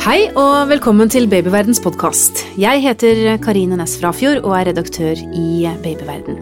Hei 0.00 0.30
og 0.32 0.70
velkommen 0.70 1.10
til 1.12 1.26
Babyverdens 1.28 1.76
podkast. 1.84 2.38
Jeg 2.56 2.80
heter 2.80 3.18
Karine 3.44 3.76
Næss 3.76 3.98
Frafjord 4.00 4.38
og 4.48 4.54
er 4.56 4.70
redaktør 4.70 5.18
i 5.36 5.68
Babyverden. 5.82 6.38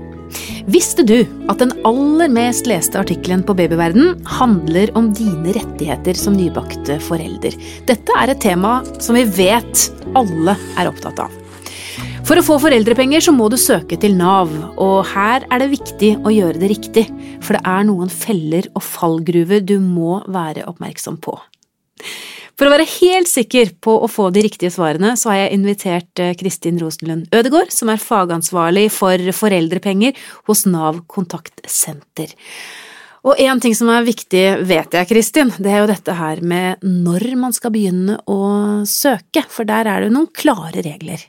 Visste 0.71 1.03
du 1.03 1.25
at 1.51 1.59
den 1.59 1.73
aller 1.89 2.31
mest 2.31 2.71
leste 2.71 3.01
artikkelen 3.01 3.43
på 3.43 3.57
Babyverden 3.59 4.15
handler 4.31 4.95
om 4.95 5.11
dine 5.11 5.57
rettigheter 5.57 6.15
som 6.15 6.39
nybakte 6.39 7.01
forelder? 7.03 7.59
Dette 7.91 8.21
er 8.23 8.31
et 8.31 8.43
tema 8.47 8.77
som 9.03 9.19
vi 9.19 9.27
vet 9.27 9.89
alle 10.15 10.55
er 10.79 10.93
opptatt 10.93 11.19
av. 11.27 11.35
For 12.31 12.39
å 12.39 12.47
få 12.47 12.61
foreldrepenger 12.63 13.27
så 13.27 13.35
må 13.35 13.51
du 13.51 13.59
søke 13.59 13.99
til 13.99 14.15
Nav, 14.23 14.55
og 14.79 15.03
her 15.17 15.51
er 15.51 15.65
det 15.65 15.73
viktig 15.75 16.15
å 16.23 16.31
gjøre 16.31 16.63
det 16.63 16.71
riktig, 16.77 17.09
for 17.43 17.59
det 17.59 17.67
er 17.67 17.91
noen 17.91 18.15
feller 18.23 18.71
og 18.77 18.87
fallgruver 18.87 19.67
du 19.67 19.81
må 19.83 20.21
være 20.31 20.71
oppmerksom 20.71 21.19
på. 21.27 21.41
For 22.59 22.67
å 22.67 22.73
være 22.73 22.89
helt 22.91 23.31
sikker 23.31 23.71
på 23.79 23.93
å 24.03 24.09
få 24.11 24.33
de 24.35 24.43
riktige 24.43 24.73
svarene, 24.75 25.13
så 25.15 25.31
har 25.31 25.45
jeg 25.45 25.55
invitert 25.61 26.23
eh, 26.23 26.35
Kristin 26.39 26.81
Rosenlund 26.83 27.31
Ødegård, 27.31 27.71
som 27.71 27.93
er 27.93 28.03
fagansvarlig 28.03 28.89
for 28.91 29.31
foreldrepenger 29.39 30.19
hos 30.51 30.65
Nav 30.67 31.05
kontaktsenter. 31.07 32.35
Og 33.29 33.39
en 33.45 33.63
ting 33.63 33.77
som 33.79 33.91
er 33.95 34.07
viktig, 34.07 34.43
vet 34.67 34.95
jeg, 34.95 35.09
Kristin, 35.11 35.55
det 35.63 35.71
er 35.71 35.85
jo 35.85 35.91
dette 35.91 36.19
her 36.19 36.43
med 36.43 36.83
når 36.83 37.29
man 37.39 37.55
skal 37.55 37.75
begynne 37.75 38.19
å 38.27 38.43
søke, 38.91 39.47
for 39.47 39.69
der 39.69 39.87
er 39.87 40.03
det 40.03 40.11
jo 40.11 40.17
noen 40.19 40.31
klare 40.35 40.83
regler. 40.83 41.23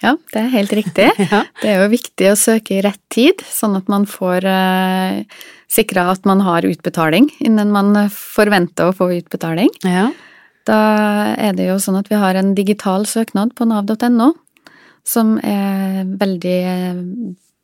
Ja, 0.00 0.14
det 0.30 0.38
er 0.38 0.54
helt 0.54 0.72
riktig. 0.78 1.10
ja. 1.32 1.44
Det 1.60 1.74
er 1.74 1.82
jo 1.82 1.92
viktig 1.92 2.30
å 2.30 2.38
søke 2.38 2.78
i 2.78 2.82
rett 2.86 3.02
tid, 3.10 3.42
sånn 3.42 3.74
at 3.78 3.90
man 3.90 4.06
får 4.06 4.46
eh, 4.46 5.42
sikra 5.70 6.06
at 6.14 6.26
man 6.30 6.46
har 6.46 6.66
utbetaling 6.66 7.26
innen 7.42 7.74
man 7.74 8.06
forventer 8.14 8.90
å 8.90 8.96
få 8.96 9.10
utbetaling. 9.18 9.74
Ja. 9.82 10.12
Da 10.68 10.80
er 11.40 11.56
det 11.56 11.70
jo 11.70 11.78
sånn 11.80 11.98
at 12.00 12.10
vi 12.10 12.18
har 12.20 12.36
en 12.36 12.52
digital 12.56 13.06
søknad 13.08 13.54
på 13.56 13.66
nav.no, 13.68 14.32
som 15.06 15.38
er 15.40 16.04
veldig 16.20 16.58
eh, 16.74 17.00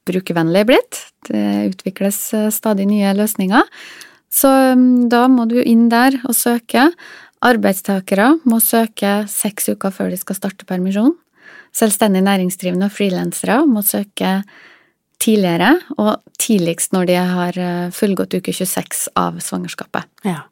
brukervennlig 0.09 0.65
blitt. 0.71 1.03
Det 1.29 1.73
utvikles 1.73 2.21
eh, 2.35 2.49
stadig 2.55 2.89
nye 2.89 3.13
løsninger. 3.19 3.69
Så 4.33 4.51
mm, 4.79 5.09
da 5.13 5.27
må 5.33 5.47
du 5.51 5.59
inn 5.63 5.89
der 5.93 6.19
og 6.25 6.37
søke. 6.37 6.89
Arbeidstakere 7.45 8.33
må 8.49 8.61
søke 8.65 9.23
seks 9.31 9.71
uker 9.75 9.93
før 9.95 10.11
de 10.13 10.21
skal 10.21 10.39
starte 10.39 10.69
permisjon. 10.69 11.15
Selvstendig 11.77 12.25
næringsdrivende 12.25 12.89
og 12.89 12.97
frilansere 12.97 13.61
må 13.69 13.85
søke 13.85 14.41
tidligere, 15.23 15.73
og 15.97 16.23
tidligst 16.41 16.93
når 16.95 17.09
de 17.09 17.17
har 17.17 17.59
eh, 17.61 17.93
fullgått 17.95 18.37
uke 18.39 18.53
26 18.55 19.07
av 19.17 19.39
svangerskapet. 19.43 20.09
Ja. 20.27 20.43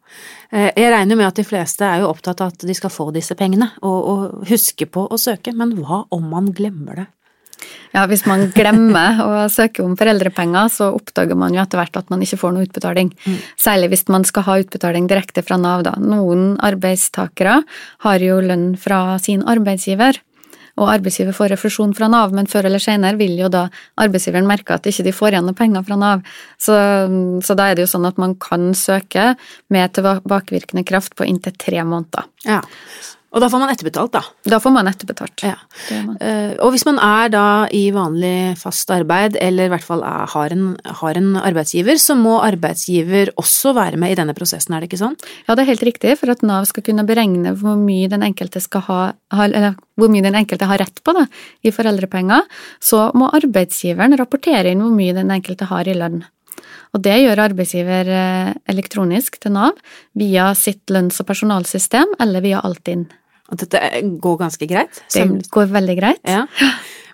Eh, 0.51 0.71
jeg 0.73 0.93
regner 0.95 1.19
med 1.19 1.29
at 1.29 1.41
de 1.41 1.47
fleste 1.47 1.87
er 1.87 2.03
jo 2.03 2.13
opptatt 2.13 2.43
av 2.45 2.55
at 2.55 2.65
de 2.67 2.77
skal 2.77 2.93
få 2.93 3.11
disse 3.15 3.37
pengene, 3.39 3.71
og, 3.83 3.99
og 3.99 4.49
huske 4.51 4.89
på 4.89 5.07
å 5.09 5.21
søke, 5.21 5.55
men 5.57 5.77
hva 5.81 6.05
om 6.15 6.33
man 6.33 6.51
glemmer 6.57 7.05
det? 7.05 7.11
Ja, 7.95 8.05
hvis 8.11 8.25
man 8.27 8.49
glemmer 8.55 9.21
å 9.25 9.33
søke 9.53 9.85
om 9.85 9.95
foreldrepenger, 9.99 10.71
så 10.73 10.91
oppdager 10.97 11.39
man 11.39 11.55
jo 11.55 11.63
etter 11.63 11.81
hvert 11.81 12.01
at 12.01 12.11
man 12.13 12.25
ikke 12.25 12.41
får 12.41 12.55
noe 12.55 12.67
utbetaling. 12.67 13.13
Mm. 13.25 13.41
Særlig 13.61 13.93
hvis 13.93 14.07
man 14.13 14.27
skal 14.29 14.47
ha 14.49 14.59
utbetaling 14.65 15.09
direkte 15.11 15.45
fra 15.47 15.59
Nav, 15.61 15.85
da. 15.87 15.95
Noen 16.01 16.55
arbeidstakere 16.65 17.61
har 18.07 18.25
jo 18.25 18.41
lønn 18.43 18.73
fra 18.81 19.19
sin 19.23 19.45
arbeidsgiver 19.47 20.19
og 20.81 20.91
arbeidsgiver 20.91 21.37
får 21.37 21.53
refusjon 21.55 21.95
fra 21.95 22.09
Nav, 22.11 22.35
men 22.35 22.49
før 22.51 22.69
eller 22.69 22.83
senere 22.83 23.19
vil 23.21 23.37
jo 23.39 23.51
da 23.53 23.67
arbeidsgiveren 24.01 24.49
merke 24.49 24.75
at 24.75 24.87
ikke 24.91 25.07
de 25.07 25.15
får 25.15 25.35
igjen 25.35 25.47
noen 25.49 25.59
penger 25.59 25.87
fra 25.87 25.99
Nav. 26.01 26.25
Så, 26.59 26.77
så, 27.47 27.57
da 27.59 27.69
er 27.71 27.79
det 27.79 27.87
jo 27.87 27.93
sånn 27.95 28.09
at 28.09 28.19
man 28.21 28.35
kan 28.43 28.73
søke 28.79 29.33
med 29.75 29.95
tilbakevirkende 29.95 30.87
kraft 30.89 31.15
på 31.19 31.29
inntil 31.29 31.55
tre 31.61 31.85
måneder. 31.87 32.27
Ja. 32.49 32.63
Og 33.35 33.43
da 33.43 33.49
får 33.51 33.61
man 33.65 33.73
etterbetalt, 33.73 34.13
da? 34.15 34.23
Da 34.47 34.61
får 34.63 34.73
man 34.75 34.89
etterbetalt. 34.89 35.43
Ja. 35.43 35.57
Man. 36.07 36.19
og 36.63 36.71
hvis 36.75 36.85
man 36.87 37.01
er 37.03 37.33
da 37.35 37.47
i 37.75 37.89
vanlig 37.95 38.55
fast 38.61 38.91
arbeid, 38.95 39.35
eller 39.43 39.67
i 39.67 39.73
hvert 39.73 39.87
fall 39.87 40.05
er, 40.07 40.29
har, 40.31 40.55
en, 40.55 40.69
har, 41.01 41.19
en, 41.19 41.33
arbeidsgiver, 41.41 41.99
så 41.99 42.15
må 42.19 42.37
arbeidsgiver 42.47 43.33
også 43.41 43.75
være 43.75 43.99
med 44.01 44.15
i 44.15 44.19
denne 44.21 44.37
prosessen, 44.39 44.77
er 44.77 44.85
det 44.85 44.91
ikke 44.93 45.03
sånn? 45.03 45.17
Ja, 45.49 45.57
det 45.57 45.65
er 45.65 45.73
helt 45.73 45.87
riktig. 45.89 46.15
For 46.21 46.31
at 46.31 46.45
Nav 46.47 46.69
skal 46.71 46.87
kunne 46.87 47.07
beregne 47.09 47.57
hvor 47.59 47.75
mye 47.81 48.11
den 48.13 48.23
enkelte 48.27 48.63
skal 48.63 48.87
ha, 48.87 49.01
eller 49.35 49.75
hvor 49.99 50.13
mye 50.13 50.25
den 50.25 50.39
enkelte 50.39 50.71
har 50.71 50.83
rett 50.85 51.03
på 51.03 51.17
da, 51.17 51.27
i 51.67 51.75
foreldrepenger, 51.75 52.47
så 52.83 53.09
må 53.19 53.33
arbeidsgiveren 53.35 54.15
rapportere 54.21 54.71
inn 54.71 54.85
hvor 54.85 54.95
mye 54.95 55.17
den 55.17 55.35
enkelte 55.35 55.69
har 55.73 55.91
i 55.91 55.99
lønn. 55.99 56.23
Og 56.95 57.03
det 57.03 57.17
gjør 57.25 57.43
arbeidsgiver 57.49 58.11
eh, 58.15 58.55
elektronisk 58.71 59.41
til 59.43 59.57
Nav 59.57 59.79
via 60.19 60.53
sitt 60.59 60.93
lønns- 60.95 61.19
og 61.23 61.29
personalsystem 61.31 62.15
eller 62.23 62.45
via 62.45 62.63
Altinn. 62.63 63.09
Og 63.53 63.61
dette 63.61 63.81
går 64.25 64.37
ganske 64.41 64.69
greit? 64.69 65.01
Det 65.13 65.25
går 65.53 65.73
veldig 65.73 65.97
greit. 65.99 66.21
Ja. 66.29 66.47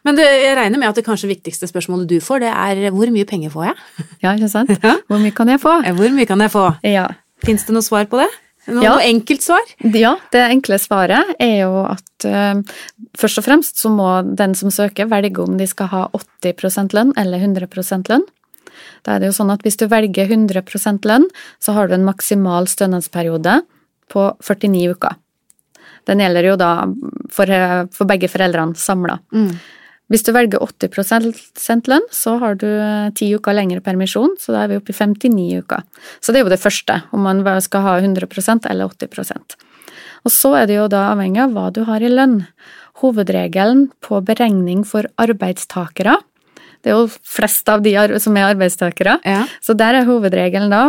Men 0.06 0.16
det, 0.16 0.24
jeg 0.24 0.56
regner 0.56 0.80
med 0.80 0.88
at 0.88 0.96
det 0.96 1.04
kanskje 1.04 1.28
viktigste 1.28 1.68
spørsmålet 1.68 2.08
du 2.08 2.20
får, 2.24 2.44
det 2.44 2.52
er 2.52 2.94
hvor 2.94 3.10
mye 3.12 3.26
penger 3.28 3.52
får 3.52 3.66
jeg? 3.70 3.80
Ja, 4.22 4.32
ikke 4.32 4.48
sant. 4.52 4.70
Hvor 5.10 5.20
mye 5.20 5.34
kan 5.36 5.50
jeg 5.52 5.60
få? 5.60 5.74
Hvor 5.98 6.14
mye 6.14 6.28
kan 6.28 6.40
jeg 6.40 6.52
få? 6.54 6.70
Ja. 6.86 7.08
Fins 7.44 7.66
det 7.66 7.76
noe 7.76 7.84
svar 7.84 8.08
på 8.08 8.20
det? 8.20 8.30
Noe, 8.70 8.84
ja. 8.84 8.96
enkelt 9.02 9.42
svar? 9.42 9.70
Ja, 9.96 10.14
det 10.34 10.42
enkle 10.52 10.76
svaret 10.80 11.32
er 11.40 11.54
jo 11.62 11.84
at 11.88 12.26
uh, 12.28 12.60
først 13.18 13.40
og 13.40 13.46
fremst 13.46 13.80
så 13.80 13.90
må 13.92 14.08
den 14.36 14.54
som 14.58 14.72
søker 14.72 15.08
velge 15.10 15.40
om 15.42 15.56
de 15.58 15.66
skal 15.68 15.88
ha 15.90 16.02
80 16.14 16.92
lønn 16.94 17.14
eller 17.18 17.40
100 17.40 18.04
lønn. 18.12 18.26
Da 19.04 19.16
er 19.16 19.22
det 19.22 19.30
jo 19.30 19.38
sånn 19.40 19.52
at 19.52 19.64
hvis 19.64 19.80
du 19.80 19.86
velger 19.90 20.28
100 20.28 21.00
lønn, 21.08 21.26
så 21.58 21.74
har 21.76 21.88
du 21.88 21.96
en 21.96 22.06
maksimal 22.06 22.68
stønadsperiode 22.68 23.62
på 24.12 24.28
49 24.44 24.94
uker. 24.94 25.16
Den 26.10 26.22
gjelder 26.24 26.50
jo 26.50 26.56
da 26.60 26.70
for, 27.32 27.52
for 27.94 28.10
begge 28.10 28.30
foreldrene 28.30 28.78
samla. 28.78 29.20
Mm. 29.34 29.52
Hvis 30.10 30.24
du 30.26 30.32
velger 30.34 30.58
80% 30.58 31.86
lønn, 31.90 32.06
så 32.10 32.34
har 32.42 32.56
du 32.58 32.66
ti 33.14 33.28
uker 33.30 33.54
lengre 33.54 33.82
permisjon, 33.84 34.34
så 34.42 34.56
da 34.56 34.64
er 34.64 34.72
vi 34.72 34.78
oppe 34.80 34.90
i 34.90 34.96
59 34.98 35.60
uker. 35.62 35.84
Så 36.18 36.34
det 36.34 36.40
er 36.40 36.48
jo 36.48 36.50
det 36.50 36.62
første, 36.62 36.96
om 37.14 37.22
man 37.28 37.44
skal 37.62 37.86
ha 37.86 37.92
100% 38.00 38.66
eller 38.66 38.90
80% 38.90 39.54
Og 40.26 40.34
så 40.34 40.50
er 40.58 40.66
det 40.66 40.80
jo 40.80 40.88
da 40.90 41.12
avhengig 41.12 41.44
av 41.44 41.54
hva 41.54 41.68
du 41.70 41.84
har 41.86 42.02
i 42.02 42.10
lønn. 42.10 42.40
Hovedregelen 43.04 43.86
på 44.02 44.18
beregning 44.26 44.82
for 44.84 45.06
arbeidstakere 45.22 46.18
det 46.80 46.92
er 46.92 46.96
jo 46.96 47.08
flest 47.28 47.68
av 47.68 47.82
de 47.84 47.92
som 48.22 48.36
er 48.40 48.50
arbeidstakere. 48.54 49.18
Ja. 49.26 49.44
Så 49.60 49.76
der 49.76 49.98
er 49.98 50.08
hovedregelen 50.08 50.72
da 50.72 50.88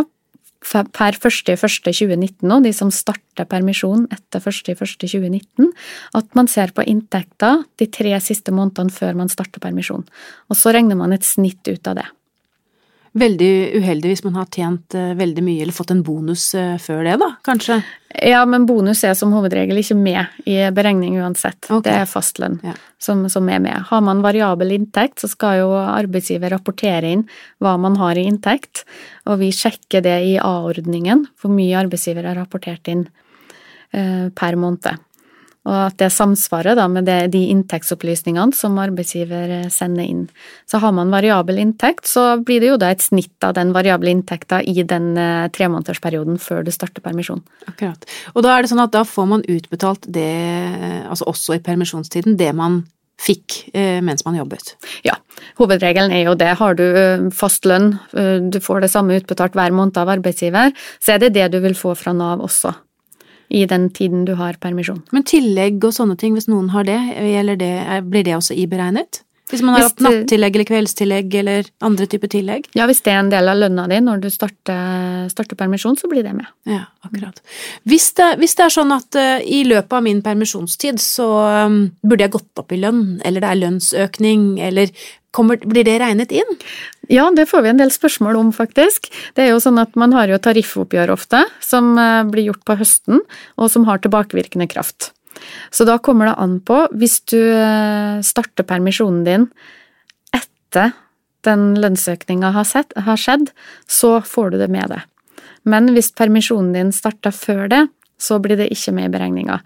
per 0.62 1.18
1.1.2019 1.18 2.54
og 2.54 2.64
de 2.66 2.72
som 2.76 2.90
starter 2.94 3.48
permisjon 3.50 4.06
etter 4.14 4.40
1.1.2019, 4.40 5.70
at 6.18 6.38
man 6.38 6.48
ser 6.50 6.72
på 6.74 6.86
inntekta 6.86 7.58
de 7.80 7.90
tre 7.90 8.14
siste 8.24 8.54
månedene 8.54 8.94
før 8.94 9.18
man 9.18 9.32
starter 9.32 9.62
permisjon. 9.62 10.06
Og 10.48 10.58
så 10.58 10.74
regner 10.74 10.98
man 10.98 11.14
et 11.14 11.26
snitt 11.26 11.66
ut 11.68 11.90
av 11.90 12.00
det 12.00 12.08
veldig 13.18 13.76
uheldig 13.76 14.12
hvis 14.12 14.22
man 14.24 14.36
har 14.38 14.48
tjent 14.52 14.94
eh, 14.96 15.12
veldig 15.18 15.44
mye 15.44 15.64
eller 15.64 15.76
fått 15.76 15.92
en 15.92 16.02
bonus 16.04 16.46
eh, 16.58 16.76
før 16.80 17.02
det, 17.06 17.18
da, 17.20 17.28
kanskje? 17.44 17.80
Ja, 18.12 18.42
men 18.48 18.64
bonus 18.68 19.02
er 19.08 19.14
som 19.16 19.32
hovedregel 19.36 19.80
ikke 19.80 19.96
med 19.96 20.48
i 20.48 20.58
beregning 20.74 21.18
uansett. 21.20 21.60
Okay. 21.68 21.84
Det 21.86 21.94
er 22.02 22.08
fastlønn 22.08 22.58
ja. 22.64 22.74
som, 23.00 23.24
som, 23.32 23.48
er 23.52 23.60
med. 23.64 23.86
Har 23.88 24.04
man 24.04 24.24
variabel 24.24 24.74
inntekt, 24.76 25.20
så 25.22 25.30
skal 25.32 25.62
jo 25.62 25.70
arbeidsgiver 25.80 26.52
rapportere 26.52 27.12
inn 27.16 27.24
hva 27.62 27.76
man 27.80 27.96
har 28.00 28.20
i 28.20 28.26
inntekt, 28.28 28.84
og 29.28 29.40
vi 29.44 29.52
sjekker 29.56 30.04
det 30.04 30.18
i 30.32 30.36
A-ordningen, 30.40 31.26
hvor 31.40 31.52
mye 31.52 31.78
arbeidsgiver 31.84 32.28
har 32.28 32.40
rapportert 32.40 32.88
inn 32.92 33.06
eh, 33.92 34.28
per 34.32 34.60
måned 34.60 34.92
og 35.68 35.76
at 35.76 35.98
det 36.00 36.08
samsvarer 36.10 36.74
da 36.78 36.88
med 36.90 37.06
det, 37.06 37.32
de 37.34 37.44
inntektsopplysningene 37.52 38.54
som 38.56 38.78
arbeidsgiver 38.82 39.52
eh, 39.60 39.68
sender 39.70 40.08
inn. 40.08 40.24
Så 40.66 40.80
har 40.82 40.94
man 40.96 41.12
variabel 41.14 41.60
inntekt, 41.62 42.08
så 42.10 42.40
blir 42.42 42.62
det 42.62 42.72
jo 42.72 42.80
da 42.82 42.90
et 42.90 43.04
snitt 43.04 43.46
av 43.46 43.54
den 43.58 43.70
variable 43.76 44.10
inntekta 44.10 44.62
i 44.66 44.82
den 44.82 45.12
eh, 45.14 45.46
tremånedersperioden 45.54 46.40
før 46.42 46.66
du 46.66 46.72
starter 46.74 47.04
permisjon. 47.04 47.44
Akkurat. 47.70 48.08
Og 48.34 48.42
da 48.42 48.56
er 48.56 48.64
det 48.64 48.72
sånn 48.72 48.82
at 48.82 48.94
da 48.94 49.04
får 49.06 49.30
man 49.36 49.46
utbetalt 49.46 50.10
det, 50.10 50.26
altså 51.06 51.30
også 51.30 51.58
i 51.60 51.62
permisjonstiden, 51.62 52.36
det 52.40 52.50
man 52.58 52.82
fikk 53.22 53.68
eh, 53.70 54.00
mens 54.02 54.26
man 54.26 54.34
jobbet. 54.34 54.74
Ja, 55.06 55.14
hovedregelen 55.62 56.10
er 56.10 56.26
jo 56.26 56.34
det. 56.34 56.56
Har 56.58 56.74
du 56.74 57.30
fast 57.30 57.68
lønn, 57.70 57.92
du 58.10 58.58
får 58.58 58.82
det 58.82 58.90
samme 58.90 59.14
utbetalt 59.20 59.54
hver 59.54 59.70
måned 59.70 60.00
av 60.00 60.10
arbeidsgiver, 60.10 60.74
så 60.98 61.14
er 61.14 61.22
det 61.22 61.36
det 61.36 61.52
du 61.54 61.62
vil 61.62 61.78
få 61.78 61.94
fra 61.94 62.16
Nav 62.16 62.42
også 62.42 62.74
i 63.52 63.66
den 63.68 63.90
tiden 63.92 64.24
du 64.24 64.32
har 64.38 64.56
permisjon. 64.62 65.02
Men 65.12 65.26
tillegg 65.28 65.84
og 65.84 65.92
sånne 65.92 66.16
ting, 66.20 66.32
hvis 66.36 66.48
noen 66.48 66.70
har 66.72 66.88
det, 66.88 66.98
det 67.60 67.74
blir 68.08 68.24
det 68.24 68.38
også 68.38 68.56
iberegnet? 68.56 69.22
Hvis 69.52 69.62
man 69.64 69.76
har 69.76 69.86
hatt 69.86 70.00
nattillegg 70.00 70.56
eller 70.56 70.68
kveldstillegg 70.68 71.34
eller 71.42 71.66
andre 71.84 72.06
typer 72.08 72.30
tillegg? 72.32 72.68
Ja, 72.78 72.86
hvis 72.88 73.02
det 73.04 73.12
er 73.12 73.20
en 73.20 73.32
del 73.32 73.50
av 73.52 73.60
lønna 73.60 73.84
di 73.90 73.98
når 74.00 74.24
du 74.24 74.28
starter, 74.32 75.28
starter 75.32 75.58
permisjon, 75.60 75.98
så 76.00 76.08
blir 76.08 76.24
det 76.24 76.32
med. 76.36 76.48
Ja, 76.68 76.86
akkurat. 77.04 77.42
Hvis 77.88 78.10
det, 78.16 78.30
hvis 78.40 78.56
det 78.56 78.66
er 78.66 78.76
sånn 78.78 78.94
at 78.96 79.18
uh, 79.20 79.38
i 79.44 79.62
løpet 79.68 79.98
av 79.98 80.06
min 80.06 80.22
permisjonstid 80.24 81.02
så 81.02 81.28
um, 81.68 81.82
burde 82.00 82.24
jeg 82.24 82.36
gått 82.38 82.64
opp 82.64 82.72
i 82.72 82.80
lønn, 82.80 83.20
eller 83.28 83.44
det 83.44 83.50
er 83.50 83.60
lønnsøkning, 83.60 84.46
eller 84.64 84.92
kommer, 85.36 85.60
blir 85.60 85.84
det 85.84 85.98
regnet 86.00 86.32
inn? 86.32 86.58
Ja, 87.12 87.28
det 87.34 87.48
får 87.50 87.66
vi 87.66 87.72
en 87.72 87.80
del 87.80 87.92
spørsmål 87.92 88.40
om, 88.40 88.52
faktisk. 88.56 89.10
Det 89.36 89.46
er 89.46 89.52
jo 89.52 89.62
sånn 89.64 89.80
at 89.82 89.96
man 90.00 90.16
har 90.16 90.32
jo 90.32 90.40
tariffoppgjør 90.40 91.12
ofte, 91.12 91.44
som 91.64 91.92
uh, 92.00 92.22
blir 92.28 92.48
gjort 92.48 92.64
på 92.68 92.80
høsten, 92.80 93.24
og 93.60 93.72
som 93.72 93.88
har 93.88 94.00
tilbakevirkende 94.00 94.70
kraft. 94.72 95.12
Så 95.72 95.86
da 95.88 95.98
kommer 95.98 96.30
det 96.30 96.38
an 96.42 96.58
på, 96.64 96.84
hvis 96.96 97.20
du 97.30 97.38
eh, 97.40 98.20
starter 98.24 98.66
permisjonen 98.68 99.22
din 99.26 99.48
etter 100.36 100.94
den 101.46 101.72
lønnsøkninga 101.82 102.52
har, 102.54 102.68
har 103.06 103.18
skjedd, 103.18 103.50
så 103.90 104.20
får 104.24 104.52
du 104.52 104.60
det 104.62 104.70
med 104.72 104.92
deg. 104.92 105.02
Men 105.68 105.90
hvis 105.94 106.12
permisjonen 106.18 106.72
din 106.74 106.92
starter 106.94 107.34
før 107.34 107.66
det, 107.70 107.82
så 108.22 108.38
blir 108.42 108.58
det 108.58 108.70
ikke 108.74 108.94
med 108.94 109.10
i 109.10 109.14
beregninga. 109.16 109.58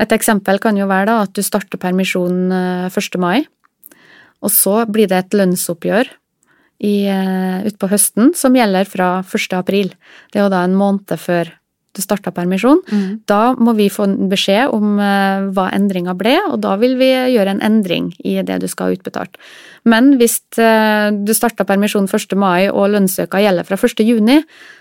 Et 0.00 0.12
eksempel 0.14 0.60
kan 0.62 0.78
jo 0.78 0.88
være 0.88 1.10
da 1.10 1.18
at 1.26 1.34
du 1.36 1.42
starter 1.44 1.80
permisjon 1.80 2.54
eh, 2.54 2.86
1. 2.88 3.18
mai, 3.20 3.44
og 4.40 4.52
så 4.54 4.84
blir 4.88 5.10
det 5.10 5.18
et 5.18 5.36
lønnsoppgjør 5.36 6.08
eh, 6.80 7.56
utpå 7.68 7.90
høsten 7.90 8.32
som 8.38 8.56
gjelder 8.56 8.88
fra 8.88 9.10
1. 9.20 9.56
april. 9.58 9.92
Det 10.32 10.40
er 10.40 10.46
jo 10.46 10.52
da 10.54 10.64
en 10.64 10.78
måned 10.78 11.12
før 11.20 11.52
du 11.96 12.02
starta 12.02 12.30
permisjon. 12.34 12.80
Da 13.28 13.54
må 13.58 13.74
vi 13.78 13.88
få 13.90 14.06
beskjed 14.30 14.70
om 14.74 14.98
eh, 15.02 15.48
hva 15.54 15.66
endringa 15.74 16.14
ble, 16.18 16.36
og 16.52 16.60
da 16.62 16.76
vil 16.80 16.94
vi 17.00 17.10
gjøre 17.34 17.56
en 17.56 17.64
endring 17.66 18.12
i 18.22 18.36
det 18.46 18.60
du 18.62 18.68
skal 18.70 18.88
ha 18.90 18.98
utbetalt. 18.98 19.40
Men 19.90 20.14
hvis 20.20 20.38
eh, 20.60 21.10
du 21.10 21.34
starta 21.34 21.66
permisjon 21.66 22.06
1. 22.06 22.36
mai 22.38 22.68
og 22.68 22.92
lønnsøka 22.94 23.42
gjelder 23.42 23.66
fra 23.66 23.78
1. 23.80 24.04
juni, 24.06 24.38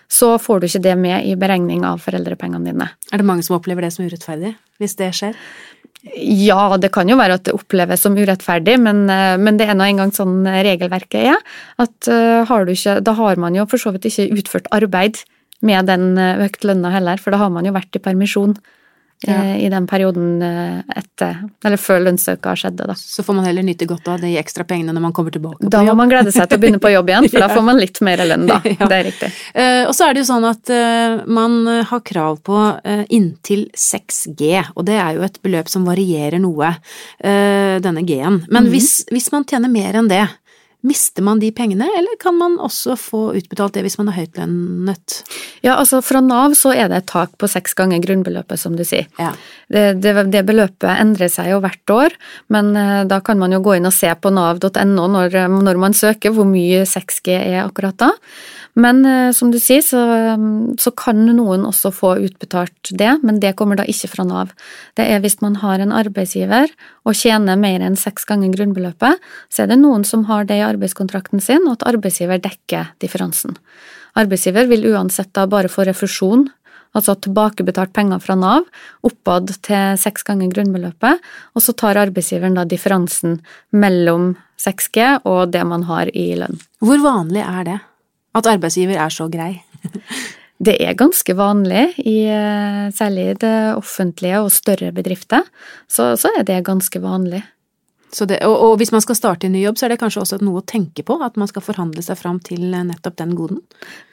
så 0.10 0.36
får 0.42 0.62
du 0.62 0.70
ikke 0.70 0.86
det 0.86 0.96
med 1.02 1.26
i 1.26 1.34
beregning 1.40 1.82
av 1.88 2.04
foreldrepengene 2.04 2.72
dine. 2.72 2.92
Er 3.10 3.22
det 3.22 3.28
mange 3.30 3.46
som 3.46 3.58
opplever 3.58 3.86
det 3.86 3.92
som 3.96 4.06
urettferdig, 4.06 4.54
hvis 4.82 4.98
det 5.02 5.10
skjer? 5.18 5.42
Ja, 6.16 6.78
det 6.80 6.94
kan 6.96 7.10
jo 7.12 7.18
være 7.20 7.36
at 7.40 7.50
det 7.50 7.58
oppleves 7.58 8.06
som 8.06 8.16
urettferdig, 8.16 8.78
men, 8.86 9.02
eh, 9.10 9.34
men 9.42 9.58
det 9.58 9.66
er 9.66 9.78
nå 9.78 9.90
engang 9.90 10.14
sånn 10.14 10.46
regelverket 10.46 11.34
er. 11.34 11.42
At 11.82 12.14
har 12.54 12.70
du 12.70 12.76
ikke, 12.78 13.00
da 13.02 13.18
har 13.18 13.42
man 13.42 13.58
jo 13.58 13.66
for 13.70 13.82
så 13.82 13.98
vidt 13.98 14.06
ikke 14.14 14.30
utført 14.38 14.70
arbeid 14.78 15.24
med 15.62 15.86
den 15.92 16.18
eh, 16.18 16.46
økt 16.48 16.64
lønna 16.68 16.92
heller, 16.94 17.18
for 17.20 17.32
da 17.36 17.38
har 17.46 17.50
man 17.54 17.66
jo 17.68 17.74
vært 17.76 17.96
i 18.00 18.04
permisjon 18.04 18.58
Ja. 19.28 19.34
eh, 19.36 19.66
i 19.66 19.70
den 19.70 19.84
perioden 19.84 20.42
eh, 20.42 20.78
etter, 20.96 21.42
eller 21.68 21.76
før 21.76 22.00
lønnsøka 22.06 22.54
skjedde, 22.56 22.86
da. 22.88 22.94
Så 22.96 23.20
får 23.28 23.36
man 23.36 23.44
heller 23.50 23.66
nyte 23.68 23.84
godt 23.90 24.08
av 24.08 24.22
de 24.24 24.30
ekstra 24.40 24.64
pengene 24.64 24.94
når 24.96 25.04
man 25.04 25.12
kommer 25.18 25.36
tilbake 25.36 25.68
Da 25.68 25.82
må 25.84 25.92
man 26.00 26.08
glede 26.08 26.32
seg 26.32 26.48
til 26.48 26.56
å 26.56 26.62
begynne 26.62 26.80
på 26.80 26.94
jobb 26.94 27.12
igjen, 27.12 27.28
for 27.28 27.40
da 27.44 27.50
får 27.52 27.66
man 27.68 27.82
litt 27.84 28.00
mer 28.08 28.24
lønn, 28.24 28.48
da. 28.48 28.62
Ja. 28.80 28.88
Det 28.88 28.96
er 29.02 29.04
riktig. 29.10 29.32
Og 29.90 29.94
så 29.98 30.08
er 30.08 30.16
det 30.16 30.24
jo 30.24 30.30
sånn 30.32 30.48
at 30.48 30.72
man 31.28 31.60
har 31.92 32.00
krav 32.08 32.40
på 32.48 32.62
inntil 33.12 33.68
6G, 33.76 34.64
og 34.80 34.88
det 34.88 34.96
er 34.96 35.20
jo 35.20 35.28
et 35.28 35.42
beløp 35.44 35.68
som 35.68 35.84
varierer 35.84 36.40
noe, 36.40 36.72
denne 37.20 38.06
G-en. 38.08 38.46
Men 38.48 38.72
hvis, 38.72 39.02
hvis 39.12 39.34
man 39.36 39.44
tjener 39.44 39.68
mer 39.68 40.00
enn 40.00 40.08
det, 40.08 40.24
mister 40.86 41.24
man 41.26 41.42
de 41.42 41.50
pengene, 41.52 41.88
eller 41.98 42.16
kan 42.22 42.38
man 42.40 42.56
også 42.64 42.96
få 43.00 43.22
utbetalt 43.36 43.76
det 43.76 43.84
hvis 43.84 43.98
man 44.00 44.12
er 44.12 44.16
høytlønnet? 44.22 45.16
Ja, 45.66 45.76
altså 45.76 46.00
fra 46.06 46.22
Nav 46.24 46.56
så 46.56 46.72
er 46.72 46.88
det 46.92 47.02
et 47.02 47.10
tak 47.12 47.34
på 47.42 47.50
seks 47.52 47.76
ganger 47.76 48.00
grunnbeløpet, 48.04 48.62
som 48.62 48.78
du 48.80 48.86
sier. 48.88 49.10
Ja. 49.20 49.34
Det, 49.68 50.00
det, 50.04 50.14
det 50.32 50.46
beløpet 50.48 50.88
endrer 50.94 51.32
seg 51.32 51.52
jo 51.52 51.60
hvert 51.64 51.96
år, 51.96 52.16
men 52.54 52.72
eh, 52.80 53.02
da 53.10 53.20
kan 53.26 53.42
man 53.42 53.56
jo 53.56 53.60
gå 53.66 53.76
inn 53.76 53.90
og 53.90 53.96
se 53.96 54.14
på 54.16 54.32
nav.no 54.32 55.10
når, 55.12 55.36
når 55.60 55.84
man 55.84 55.98
søker 55.98 56.32
hvor 56.36 56.48
mye 56.48 56.86
6G 56.88 57.36
er 57.36 57.62
akkurat 57.66 58.00
da. 58.00 58.14
Men 58.80 59.02
eh, 59.06 59.32
som 59.36 59.52
du 59.52 59.60
sier, 59.60 59.84
så, 59.84 60.00
så 60.80 60.94
kan 60.96 61.26
noen 61.28 61.66
også 61.68 61.92
få 61.96 62.14
utbetalt 62.24 62.94
det, 62.96 63.18
men 63.26 63.42
det 63.44 63.56
kommer 63.60 63.80
da 63.80 63.86
ikke 63.90 64.12
fra 64.14 64.26
Nav. 64.28 64.54
Det 64.96 65.08
er 65.10 65.20
hvis 65.24 65.40
man 65.44 65.60
har 65.64 65.82
en 65.84 65.94
arbeidsgiver 65.96 66.72
og 67.08 67.18
tjener 67.18 67.60
mer 67.60 67.84
enn 67.84 67.98
seks 68.00 68.28
ganger 68.30 68.54
grunnbeløpet, 68.54 69.20
så 69.50 69.64
er 69.64 69.72
det 69.72 69.80
noen 69.82 70.06
som 70.08 70.28
har 70.30 70.48
det 70.50 70.60
i 70.60 70.66
arbeidskontrakten 70.70 71.42
sin, 71.44 71.66
og 71.68 71.78
at 71.78 71.88
arbeidsgiver 71.94 72.42
dekker 72.44 72.94
differansen. 73.04 73.58
Arbeidsgiver 74.20 74.70
vil 74.70 74.88
uansett 74.92 75.32
da 75.38 75.46
bare 75.50 75.72
få 75.72 75.86
refusjon, 75.88 76.48
altså 76.98 77.16
tilbakebetalt 77.22 77.94
penger 77.94 78.22
fra 78.24 78.36
Nav, 78.40 78.66
oppad 79.06 79.54
til 79.66 80.00
seks 80.02 80.26
ganger 80.28 80.52
grunnbeløpet, 80.54 81.22
og 81.54 81.64
så 81.64 81.76
tar 81.78 82.00
arbeidsgiveren 82.02 82.58
da 82.58 82.66
differansen 82.70 83.40
mellom 83.72 84.34
6G 84.60 85.22
og 85.30 85.54
det 85.54 85.62
man 85.68 85.86
har 85.90 86.12
i 86.18 86.32
lønn. 86.40 86.60
Hvor 86.84 87.00
vanlig 87.04 87.46
er 87.46 87.64
det? 87.68 87.80
At 88.36 88.50
arbeidsgiver 88.50 89.00
er 89.00 89.14
så 89.14 89.30
grei? 89.32 89.54
Det 90.60 90.74
er 90.84 90.98
ganske 91.00 91.32
vanlig, 91.40 91.86
i 92.04 92.26
eh, 92.28 92.90
særlig 92.92 93.30
i 93.30 93.36
det 93.40 93.60
offentlige 93.80 94.42
og 94.44 94.50
større 94.52 94.90
bedrifter, 94.92 95.46
så, 95.88 96.18
så 96.20 96.34
er 96.36 96.44
det 96.44 96.58
ganske 96.68 97.00
vanlig. 97.00 97.40
Så 98.12 98.26
det, 98.26 98.40
og, 98.48 98.56
og 98.66 98.78
hvis 98.82 98.90
man 98.92 99.02
skal 99.04 99.14
starte 99.18 99.46
en 99.46 99.54
ny 99.54 99.60
jobb, 99.62 99.78
så 99.78 99.86
er 99.86 99.92
det 99.94 100.00
kanskje 100.02 100.24
også 100.24 100.40
noe 100.42 100.64
å 100.64 100.66
tenke 100.66 101.04
på, 101.06 101.20
at 101.22 101.36
man 101.38 101.48
skal 101.52 101.62
forhandle 101.62 102.02
seg 102.02 102.18
fram 102.18 102.40
til 102.42 102.64
eh, 102.74 102.82
nettopp 102.88 103.20
den 103.22 103.36
goden? 103.38 103.60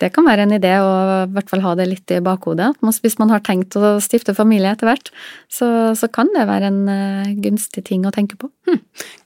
Det 0.02 0.10
kan 0.12 0.26
være 0.28 0.44
en 0.44 0.52
idé 0.58 0.74
å 0.82 0.90
i 1.24 1.30
hvert 1.32 1.48
fall 1.48 1.62
ha 1.64 1.72
det 1.78 1.86
litt 1.88 2.12
i 2.12 2.18
bakhodet. 2.20 2.74
at 2.76 2.82
man- 2.84 2.92
Hvis 3.02 3.16
man 3.18 3.30
har 3.32 3.40
tenkt 3.40 3.72
å 3.80 3.94
stifte 4.04 4.34
familie 4.36 4.74
etter 4.76 4.86
hvert, 4.90 5.08
så, 5.48 5.96
så 5.96 6.10
kan 6.12 6.28
det 6.36 6.44
være 6.48 6.68
en 6.68 6.82
eh, 6.92 7.32
gunstig 7.40 7.84
ting 7.88 8.04
å 8.04 8.12
tenke 8.12 8.36
på. 8.36 8.50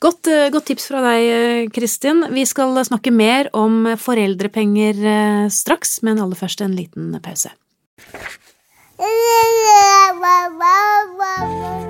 Godt, 0.00 0.28
eh, 0.30 0.50
godt 0.54 0.66
tips 0.70 0.86
fra 0.92 1.02
deg, 1.02 1.72
Kristin. 1.74 2.22
Vi 2.30 2.46
skal 2.46 2.78
snakke 2.86 3.10
mer 3.10 3.50
om 3.52 3.88
foreldrepenger 3.98 5.50
straks, 5.50 5.98
men 6.06 6.20
aller 6.22 6.38
først 6.38 6.60
en 6.62 6.76
liten 6.78 7.10
pause. 7.20 7.50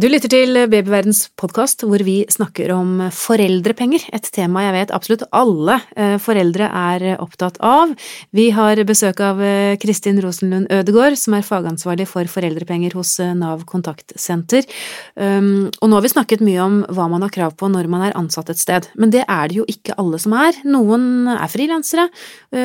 Du 0.00 0.06
lytter 0.08 0.30
til 0.32 0.56
Babyverdens 0.72 1.26
podkast, 1.36 1.82
hvor 1.84 2.00
vi 2.00 2.22
snakker 2.32 2.70
om 2.72 3.10
foreldrepenger, 3.12 4.06
et 4.16 4.24
tema 4.32 4.62
jeg 4.64 4.72
vet 4.72 4.92
absolutt 4.96 5.24
alle 5.36 5.74
eh, 6.00 6.14
foreldre 6.16 6.64
er 6.64 7.04
opptatt 7.20 7.58
av. 7.60 7.92
Vi 8.32 8.46
har 8.56 8.80
besøk 8.88 9.20
av 9.20 9.42
eh, 9.44 9.74
Kristin 9.82 10.16
Rosenlund 10.24 10.72
Ødegård, 10.72 11.18
som 11.20 11.36
er 11.36 11.44
fagansvarlig 11.44 12.06
for 12.08 12.24
foreldrepenger 12.24 12.96
hos 12.96 13.18
eh, 13.20 13.34
Nav 13.36 13.66
kontaktsenter. 13.68 14.64
Um, 15.12 15.68
og 15.82 15.92
nå 15.92 15.98
har 15.98 16.06
vi 16.06 16.12
snakket 16.14 16.46
mye 16.48 16.64
om 16.64 16.80
hva 16.88 17.10
man 17.12 17.26
har 17.26 17.34
krav 17.36 17.52
på 17.60 17.68
når 17.68 17.92
man 17.92 18.06
er 18.08 18.16
ansatt 18.16 18.48
et 18.48 18.64
sted, 18.64 18.88
men 18.96 19.12
det 19.12 19.26
er 19.26 19.52
det 19.52 19.60
jo 19.60 19.68
ikke 19.68 19.98
alle 20.00 20.22
som 20.24 20.32
er. 20.40 20.56
Noen 20.64 21.28
er 21.36 21.52
frilansere 21.52 22.08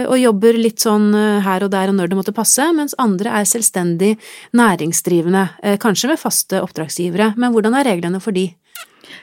og 0.08 0.16
jobber 0.20 0.56
litt 0.60 0.80
sånn 0.84 1.12
her 1.44 1.64
og 1.64 1.72
der 1.72 1.92
og 1.92 2.00
når 2.00 2.10
det 2.12 2.18
måtte 2.20 2.36
passe, 2.36 2.64
mens 2.76 2.96
andre 3.02 3.36
er 3.40 3.48
selvstendig 3.48 4.14
næringsdrivende, 4.56 5.46
kanskje 5.84 6.12
med 6.12 6.22
faste 6.22 6.64
oppdragsgivere. 6.64 7.17
Men 7.36 7.54
hvordan 7.56 7.76
er 7.78 7.88
reglene 7.90 8.22
for 8.24 8.36
de? 8.36 8.50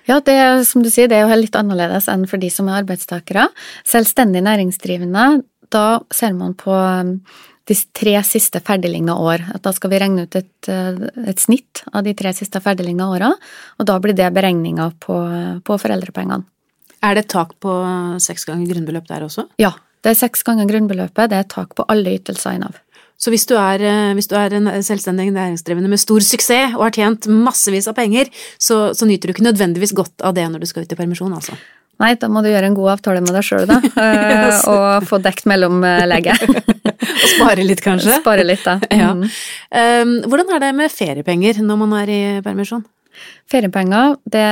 Ja, 0.09 0.19
det 0.21 0.35
er, 0.37 0.61
som 0.69 0.85
du 0.85 0.91
sier, 0.93 1.09
det 1.09 1.17
er 1.17 1.25
jo 1.25 1.41
litt 1.41 1.57
annerledes 1.57 2.09
enn 2.13 2.27
for 2.29 2.41
de 2.41 2.51
som 2.53 2.69
er 2.69 2.83
arbeidstakere. 2.83 3.49
Selvstendig 3.89 4.43
næringsdrivende, 4.45 5.43
da 5.73 5.87
ser 6.13 6.35
man 6.37 6.53
på 6.59 6.73
um, 6.75 7.17
de 7.69 7.77
tre 7.97 8.19
siste 8.27 8.61
ferdigligna 8.65 9.17
år. 9.17 9.47
At 9.57 9.65
Da 9.65 9.73
skal 9.73 9.95
vi 9.95 10.01
regne 10.03 10.27
ut 10.27 10.37
et, 10.37 10.69
uh, 10.69 11.09
et 11.25 11.41
snitt 11.41 11.85
av 11.93 12.05
de 12.05 12.13
tre 12.17 12.35
siste 12.37 12.61
ferdigligna 12.65 13.09
åra, 13.13 13.33
og 13.79 13.89
da 13.89 13.97
blir 14.03 14.17
det 14.17 14.29
beregninga 14.37 14.91
på, 15.01 15.17
på 15.65 15.81
foreldrepengene. 15.81 16.45
Er 17.05 17.19
det 17.19 17.29
tak 17.33 17.57
på 17.61 17.73
seks 18.23 18.47
ganger 18.49 18.71
grunnbeløp 18.71 19.09
der 19.09 19.27
også? 19.27 19.49
Ja, 19.61 19.75
det 20.05 20.13
er 20.13 20.21
seks 20.21 20.45
ganger 20.45 20.69
grunnbeløpet, 20.69 21.31
det 21.33 21.41
er 21.41 21.49
tak 21.49 21.75
på 21.77 21.85
alle 21.89 22.17
ytelser 22.17 22.57
i 22.57 22.61
Nav. 22.61 22.77
Så 23.21 23.31
hvis 23.33 23.47
du, 23.49 23.55
er, 23.57 23.81
eh, 23.81 24.13
hvis 24.19 24.29
du 24.29 24.35
er 24.37 24.57
en 24.59 24.69
selvstendig 24.85 25.31
næringsdrivende 25.33 25.91
med 25.91 26.03
stor 26.03 26.25
suksess 26.25 26.75
og 26.75 26.89
har 26.89 26.97
tjent 26.97 27.29
massevis 27.31 27.89
av 27.91 27.97
penger, 27.99 28.29
så, 28.59 28.91
så 28.97 29.09
nyter 29.09 29.31
du 29.31 29.37
ikke 29.37 29.47
nødvendigvis 29.47 29.95
godt 29.97 30.25
av 30.27 30.35
det 30.37 30.49
når 30.51 30.65
du 30.65 30.69
skal 30.71 30.85
ut 30.85 30.93
i 30.93 30.99
permisjon, 30.99 31.33
altså. 31.37 31.57
Nei, 32.03 32.15
da 32.19 32.27
må 32.27 32.43
du 32.43 32.49
gjøre 32.51 32.73
en 32.73 32.75
god 32.77 32.97
avtale 32.97 33.21
med 33.23 33.37
deg 33.37 33.47
sjøl, 33.47 33.69
da, 33.71 33.79
yes. 33.87 34.65
og 34.67 35.07
få 35.07 35.21
dekt 35.23 35.47
mellomlegget. 35.51 36.43
Og 37.15 37.31
spare 37.31 37.65
litt, 37.65 37.83
kanskje? 37.85 38.17
Spare 38.19 38.45
litt, 38.47 38.65
da. 38.67 38.79
Ja. 39.05 39.13
Mm. 39.15 39.29
Um, 39.71 40.13
hvordan 40.31 40.51
er 40.57 40.63
det 40.63 40.73
med 40.77 40.93
feriepenger 40.93 41.61
når 41.65 41.79
man 41.81 41.95
er 42.01 42.11
i 42.11 42.21
permisjon? 42.45 42.83
Feriepenger 43.51 44.17
det 44.33 44.47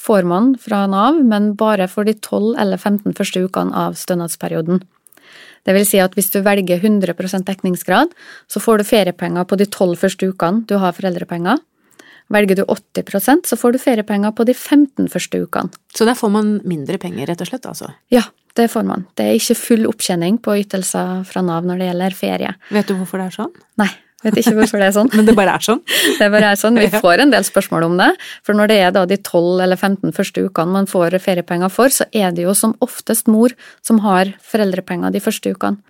får 0.00 0.26
man 0.28 0.54
fra 0.60 0.84
Nav, 0.90 1.20
men 1.22 1.52
bare 1.58 1.86
for 1.90 2.08
de 2.08 2.16
12 2.16 2.56
eller 2.60 2.80
15 2.80 3.14
første 3.16 3.44
ukene 3.44 3.74
av 3.84 3.98
stønadsperioden. 4.00 4.82
Det 5.64 5.74
vil 5.76 5.86
si 5.88 6.00
at 6.02 6.14
hvis 6.16 6.30
du 6.32 6.40
velger 6.44 6.82
100 6.82 7.44
dekningsgrad, 7.48 8.12
så 8.48 8.60
får 8.60 8.78
du 8.78 8.84
feriepenger 8.84 9.46
på 9.48 9.56
de 9.56 9.66
12 9.66 9.96
første 9.96 10.28
ukene 10.28 10.64
du 10.68 10.76
har 10.78 10.92
foreldrepenger. 10.96 11.62
Velger 12.32 12.56
du 12.56 12.64
80% 12.64 13.48
så 13.48 13.56
får 13.56 13.74
du 13.74 13.78
feriepenger 13.78 14.32
på 14.32 14.46
de 14.48 14.54
15 14.54 15.08
første 15.12 15.42
ukene. 15.44 15.72
Så 15.92 16.06
der 16.08 16.16
får 16.16 16.32
man 16.32 16.54
mindre 16.64 16.98
penger, 16.98 17.28
rett 17.28 17.42
og 17.44 17.50
slett, 17.50 17.68
altså. 17.68 17.92
Ja, 18.12 18.24
det 18.56 18.70
får 18.72 18.86
man. 18.88 19.04
Det 19.18 19.26
er 19.26 19.36
ikke 19.36 19.58
full 19.58 19.84
opptjening 19.90 20.38
på 20.42 20.56
ytelser 20.62 21.24
fra 21.28 21.42
Nav 21.44 21.66
når 21.68 21.82
det 21.82 21.90
gjelder 21.90 22.16
ferie. 22.16 22.54
Vet 22.72 22.88
du 22.88 22.96
hvorfor 22.96 23.20
det 23.20 23.28
er 23.28 23.36
sånn? 23.36 23.52
Nei, 23.80 23.90
Vet 24.24 24.40
ikke 24.40 24.54
hvorfor 24.58 24.80
det 24.80 24.88
er 24.88 24.96
sånn. 24.96 25.10
Men 25.16 25.28
det 25.28 25.36
bare 25.36 25.56
er 25.58 25.64
sånn? 25.64 25.80
Det 26.20 26.28
bare 26.32 26.52
er 26.54 26.60
sånn. 26.60 26.80
Vi 26.80 26.90
får 26.92 27.24
en 27.24 27.32
del 27.34 27.46
spørsmål 27.46 27.88
om 27.88 27.96
det. 28.00 28.10
For 28.46 28.56
når 28.56 28.70
det 28.72 28.78
er 28.82 28.92
da 28.96 29.04
de 29.08 29.18
12 29.20 29.64
eller 29.64 29.80
15 29.80 30.14
første 30.16 30.44
ukene 30.46 30.78
man 30.78 30.88
får 30.90 31.18
feriepenger 31.22 31.72
for, 31.72 31.92
så 31.92 32.06
er 32.12 32.34
det 32.34 32.46
jo 32.46 32.54
som 32.56 32.76
oftest 32.84 33.28
mor 33.30 33.54
som 33.84 34.00
har 34.04 34.32
foreldrepenger 34.52 35.14
de 35.14 35.22
første 35.24 35.52
ukene. 35.54 35.82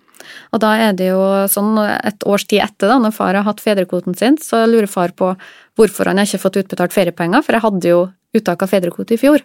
Og 0.55 0.61
da 0.63 0.73
er 0.87 0.95
det 0.97 1.11
jo 1.11 1.21
sånn 1.51 1.77
et 1.83 2.25
års 2.25 2.47
tid 2.49 2.63
etter, 2.65 2.89
da, 2.89 2.97
når 3.01 3.13
far 3.15 3.37
har 3.37 3.45
hatt 3.47 3.61
fedrekvoten 3.63 4.15
sin, 4.17 4.39
så 4.41 4.63
lurer 4.69 4.89
far 4.89 5.13
på 5.17 5.33
hvorfor 5.77 6.09
han 6.09 6.21
ikke 6.21 6.39
har 6.39 6.45
fått 6.45 6.61
utbetalt 6.63 6.95
feriepenger, 6.95 7.43
for 7.45 7.57
jeg 7.57 7.65
hadde 7.65 7.91
jo 7.91 8.05
uttak 8.35 8.65
av 8.65 8.71
fedrekvote 8.71 9.15
i 9.15 9.19
fjor. 9.19 9.43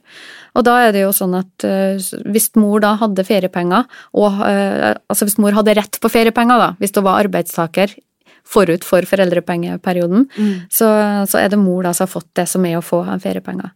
Og 0.58 0.66
da 0.66 0.76
er 0.86 0.94
det 0.94 1.04
jo 1.04 1.12
sånn 1.14 1.36
at 1.38 1.66
uh, 1.66 1.98
hvis 2.30 2.50
mor 2.58 2.82
da 2.82 2.96
hadde 3.00 3.26
feriepenger, 3.26 3.86
og 4.18 4.40
uh, 4.42 4.92
altså 5.10 5.28
hvis 5.28 5.38
mor 5.42 5.54
hadde 5.56 5.76
rett 5.78 6.00
på 6.02 6.10
feriepenger, 6.10 6.62
da, 6.64 6.70
hvis 6.80 6.96
hun 6.96 7.06
var 7.06 7.22
arbeidstaker 7.22 7.94
forut 8.46 8.84
for 8.86 9.06
foreldrepengeperioden, 9.08 10.28
mm. 10.30 10.54
så, 10.72 10.88
så, 11.30 11.40
er 11.40 11.50
det 11.52 11.60
mor 11.60 11.84
da 11.86 11.94
som 11.96 12.06
har 12.06 12.14
fått 12.14 12.30
det 12.38 12.46
som 12.50 12.64
er 12.66 12.78
å 12.78 12.84
få 12.84 13.02
feriepenger. 13.22 13.72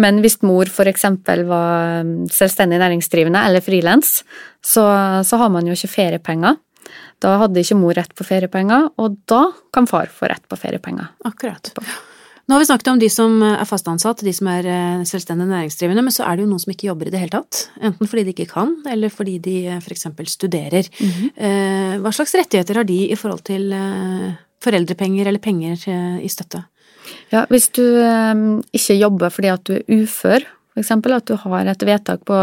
Men 0.00 0.18
hvis 0.24 0.40
mor 0.42 0.66
f.eks. 0.66 1.04
var 1.46 2.00
um, 2.02 2.14
selvstendig 2.32 2.80
næringsdrivende 2.82 3.44
eller 3.46 3.62
frilans, 3.62 4.22
så, 4.58 4.86
så, 5.22 5.38
har 5.38 5.52
man 5.54 5.68
jo 5.68 5.76
ikke 5.76 5.92
feriepenger. 5.92 6.58
Da 7.22 7.36
hadde 7.44 7.62
ikke 7.62 7.78
mor 7.78 7.94
rett 7.96 8.10
på 8.16 8.26
feriepenger, 8.26 8.90
og 9.00 9.20
da 9.30 9.46
kan 9.74 9.86
far 9.90 10.10
få 10.12 10.28
rett 10.32 10.44
på 10.50 10.58
feriepenger. 10.58 11.14
Akkurat. 11.30 11.70
Nå 12.44 12.54
har 12.54 12.60
vi 12.60 12.68
snakket 12.68 12.90
om 12.92 12.98
de 13.00 13.08
som 13.08 13.38
er 13.46 13.64
fast 13.68 13.86
ansatt, 13.88 14.20
de 14.26 14.32
som 14.36 14.50
er 14.52 14.66
eh, 14.68 15.04
selvstendig 15.08 15.46
næringsdrivende, 15.48 16.04
men 16.04 16.12
så 16.12 16.26
er 16.26 16.36
det 16.36 16.44
jo 16.44 16.50
noen 16.50 16.60
som 16.60 16.74
ikke 16.74 16.90
jobber 16.90 17.08
i 17.08 17.14
det 17.14 17.22
hele 17.22 17.32
tatt. 17.32 17.62
Enten 17.80 18.10
fordi 18.10 18.26
de 18.26 18.34
ikke 18.34 18.50
kan, 18.52 18.74
eller 18.90 19.12
fordi 19.12 19.38
de 19.44 19.56
f.eks. 19.78 20.08
For 20.14 20.28
studerer. 20.28 20.90
Mm 21.00 21.10
-hmm. 21.10 22.00
Hva 22.02 22.12
slags 22.12 22.34
rettigheter 22.34 22.74
har 22.74 22.84
de 22.84 23.08
i 23.08 23.16
forhold 23.16 23.44
til 23.44 23.72
foreldrepenger 24.60 25.26
eller 25.26 25.38
penger 25.38 25.76
i 26.22 26.28
støtte? 26.28 26.64
Ja, 27.32 27.46
hvis 27.48 27.68
du 27.68 27.82
ikke 28.72 28.98
jobber 28.98 29.28
fordi 29.28 29.48
at 29.48 29.64
du 29.64 29.72
er 29.72 29.82
ufør, 29.88 30.40
f.eks. 30.74 30.90
at 30.90 31.26
du 31.30 31.34
har 31.38 31.70
et 31.70 31.86
vedtak 31.86 32.24
på, 32.26 32.36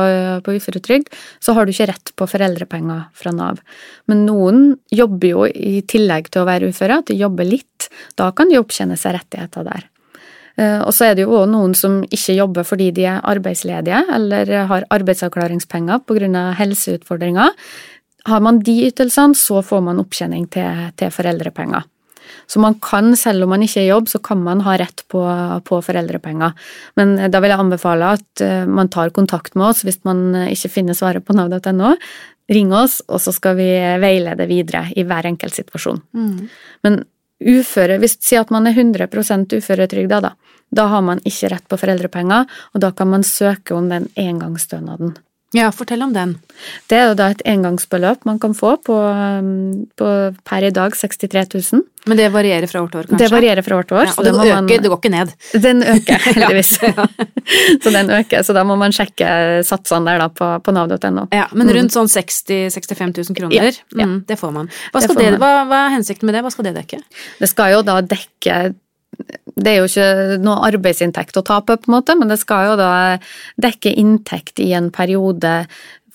på 0.45 0.55
uføretrygd, 0.55 1.11
så 1.43 1.55
har 1.55 1.65
du 1.65 1.73
ikke 1.73 1.89
rett 1.91 2.13
på 2.15 2.27
foreldrepenger 2.31 3.05
fra 3.13 3.33
Nav. 3.35 3.61
Men 4.07 4.25
noen 4.27 4.63
jobber 4.91 5.27
jo 5.27 5.45
i 5.47 5.81
tillegg 5.83 6.31
til 6.31 6.43
å 6.43 6.49
være 6.49 6.71
uføre, 6.71 7.01
at 7.01 7.11
de 7.11 7.19
jobber 7.19 7.47
litt. 7.47 7.89
Da 8.15 8.31
kan 8.35 8.51
de 8.51 8.59
opptjene 8.61 8.97
seg 8.99 9.17
rettigheter 9.19 9.67
der. 9.67 9.87
Uh, 10.59 10.83
og 10.83 10.91
så 10.95 11.07
er 11.07 11.15
det 11.15 11.23
jo 11.23 11.31
også 11.31 11.51
noen 11.51 11.73
som 11.77 12.01
ikke 12.03 12.35
jobber 12.35 12.65
fordi 12.67 12.89
de 12.95 13.05
er 13.07 13.21
arbeidsledige 13.23 14.01
eller 14.11 14.49
har 14.67 14.83
arbeidsavklaringspenger 14.91 16.03
pga. 16.03 16.43
helseutfordringer. 16.59 17.55
Har 18.27 18.43
man 18.43 18.59
de 18.59 18.75
ytelsene, 18.85 19.35
så 19.35 19.63
får 19.65 19.81
man 19.81 19.99
opptjening 19.99 20.45
til, 20.51 20.91
til 20.99 21.09
foreldrepenger. 21.09 21.87
Så 22.49 22.61
man 22.63 22.75
kan, 22.83 23.13
selv 23.19 23.45
om 23.45 23.53
man 23.53 23.63
ikke 23.65 23.81
er 23.81 23.87
i 23.87 23.91
jobb, 23.91 24.09
så 24.11 24.21
kan 24.23 24.41
man 24.43 24.63
ha 24.65 24.75
rett 24.79 25.05
på, 25.11 25.21
på 25.67 25.79
foreldrepenger. 25.85 26.53
Men 26.99 27.15
da 27.31 27.41
vil 27.41 27.53
jeg 27.53 27.63
anbefale 27.63 28.11
at 28.17 28.43
eh, 28.45 28.67
man 28.67 28.91
tar 28.91 29.13
kontakt 29.15 29.55
med 29.55 29.71
oss 29.71 29.85
hvis 29.87 30.01
man 30.07 30.29
ikke 30.47 30.73
finner 30.79 30.97
svaret 30.97 31.25
på 31.27 31.35
nav.no. 31.37 31.95
Ring 32.51 32.73
oss, 32.75 32.99
og 33.07 33.21
så 33.23 33.31
skal 33.31 33.55
vi 33.59 33.69
veilede 34.01 34.47
videre 34.49 34.87
i 34.97 35.05
hver 35.07 35.29
enkelt 35.29 35.55
situasjon. 35.55 36.01
Mm. 36.17 36.49
Men 36.83 37.03
uføre, 37.41 37.97
hvis 38.01 38.17
Si 38.21 38.37
at 38.37 38.51
man 38.53 38.67
er 38.67 38.75
100% 38.75 39.55
uføretrygda, 39.57 40.21
da. 40.27 40.35
Da 40.71 40.87
har 40.91 41.03
man 41.03 41.19
ikke 41.27 41.51
rett 41.51 41.67
på 41.67 41.79
foreldrepenger, 41.79 42.47
og 42.73 42.83
da 42.83 42.91
kan 42.95 43.09
man 43.11 43.27
søke 43.27 43.75
om 43.75 43.89
den 43.91 44.07
engangsstønaden. 44.19 45.17
Ja, 45.51 45.67
fortell 45.75 45.99
om 46.03 46.13
den. 46.15 46.37
Det 46.87 46.95
er 46.95 47.09
jo 47.09 47.15
da 47.19 47.27
et 47.33 47.41
engangsbeløp 47.49 48.23
man 48.27 48.37
kan 48.39 48.53
få 48.55 48.77
på, 48.85 48.95
um, 48.95 49.81
på 49.99 50.11
per 50.47 50.63
i 50.63 50.69
dag 50.71 50.95
63 50.95 51.43
000. 51.51 51.81
Men 52.07 52.17
det 52.17 52.29
varierer 52.33 52.69
fra 52.71 52.79
år 52.81 52.87
til 52.89 53.01
år, 53.01 53.09
kanskje? 53.09 53.19
Det 53.19 53.29
varierer 53.33 53.65
fra 53.65 53.77
år 53.77 53.89
til 53.89 53.97
år. 53.99 54.07
Ja, 54.07 54.13
og 54.15 54.25
det, 54.25 54.31
øker, 54.31 54.53
man, 54.55 54.69
det 54.71 54.89
går 54.89 55.01
ikke 55.01 55.11
ned? 55.13 55.33
Den 55.65 55.83
øker, 55.83 56.23
heldigvis. 56.29 56.71
så 57.83 57.93
den 57.93 58.13
øker, 58.15 58.45
så 58.47 58.55
da 58.55 58.63
må 58.67 58.77
man 58.79 58.95
sjekke 58.95 59.33
satsene 59.67 60.07
der 60.07 60.23
da 60.23 60.29
på, 60.31 60.49
på 60.63 60.75
nav.no. 60.75 61.27
Ja, 61.35 61.49
men 61.51 61.67
mm. 61.67 61.73
rundt 61.77 61.97
sånn 61.97 62.09
60 62.09 62.71
65 62.71 63.11
000 63.19 63.37
kroner, 63.41 63.57
ja, 63.59 63.73
ja. 63.91 64.07
Mm, 64.07 64.21
det 64.29 64.39
får 64.39 64.55
man. 64.55 64.71
Hva, 64.93 65.03
det 65.03 65.17
det, 65.19 65.33
hva, 65.41 65.51
hva 65.67 65.83
er 65.89 65.97
hensikten 65.97 66.31
med 66.31 66.39
det? 66.39 66.45
Hva 66.47 66.53
skal 66.55 66.69
det 66.69 66.77
dekke? 66.79 67.01
Det 67.43 67.51
skal 67.51 67.75
jo 67.75 67.83
da 67.85 67.99
dekke 68.01 68.61
det 69.61 69.71
er 69.71 69.79
jo 69.81 69.87
ikke 69.89 70.41
noe 70.41 70.67
arbeidsinntekt 70.71 71.37
å 71.37 71.45
tape, 71.45 71.77
på 71.77 71.91
en 71.91 71.97
måte, 71.97 72.17
men 72.17 72.31
det 72.31 72.39
skal 72.41 72.71
jo 72.71 72.77
da 72.79 72.91
dekke 73.61 73.93
inntekt 73.99 74.61
i 74.63 74.71
en 74.77 74.89
periode 74.93 75.65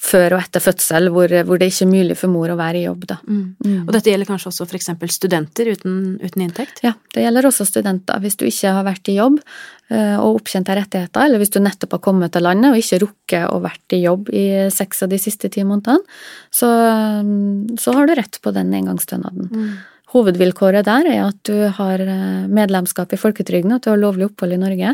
før 0.07 0.37
og 0.37 0.43
etter 0.43 0.61
fødsel 0.61 1.09
hvor, 1.13 1.33
hvor 1.49 1.61
det 1.61 1.71
ikke 1.71 1.87
er 1.87 1.91
mulig 1.91 2.17
for 2.21 2.31
mor 2.31 2.53
å 2.53 2.59
være 2.59 2.83
i 2.83 2.85
jobb. 2.85 3.07
Da. 3.09 3.17
Mm. 3.25 3.45
Mm. 3.65 3.79
Og 3.87 3.95
dette 3.95 4.13
gjelder 4.13 4.29
kanskje 4.29 4.51
også 4.51 4.67
f.eks. 4.69 4.91
studenter 5.15 5.71
uten, 5.73 5.95
uten, 6.21 6.45
inntekt? 6.45 6.83
Ja, 6.85 6.93
det 7.17 7.25
gjelder 7.25 7.49
også 7.49 7.67
studenter. 7.69 8.21
Hvis 8.23 8.37
du 8.37 8.45
ikke 8.49 8.75
har 8.77 8.87
vært 8.87 9.13
i 9.13 9.19
jobb 9.19 9.41
og 9.41 9.57
og 9.87 10.41
opptjent 10.41 10.67
rettigheter, 10.67 11.29
eller 11.29 11.39
hvis 11.39 11.53
du 11.55 11.61
nettopp 11.63 11.93
har 11.95 12.01
kommet 12.03 12.33
til 12.35 12.43
landet 12.43 12.73
og 12.73 12.81
ikke 12.81 12.99
rukket 13.05 13.53
å 13.55 13.61
vært 13.63 13.95
i 13.95 14.01
jobb 14.03 14.33
i 14.35 14.47
seks 14.75 15.05
av 15.07 15.13
de 15.13 15.21
siste 15.23 15.47
ti 15.55 15.63
månedene, 15.63 16.03
så, 16.51 16.71
så 17.79 17.95
har 17.95 18.11
du 18.11 18.17
rett 18.19 18.41
på 18.43 18.51
den 18.57 18.75
engangsstønaden. 18.75 19.47
Mm. 19.47 19.77
Hovedvilkåret 20.15 20.87
der 20.87 21.09
er 21.11 21.23
at 21.25 21.39
du 21.49 21.55
har 21.75 22.03
eh, 22.03 22.45
medlemskap 22.47 23.11
i 23.11 23.19
folketrygden, 23.19 23.75
at 23.75 23.87
du 23.87 23.91
har 23.91 23.99
lovlig 23.99 24.29
opphold 24.29 24.55
i 24.55 24.61
Norge, 24.61 24.93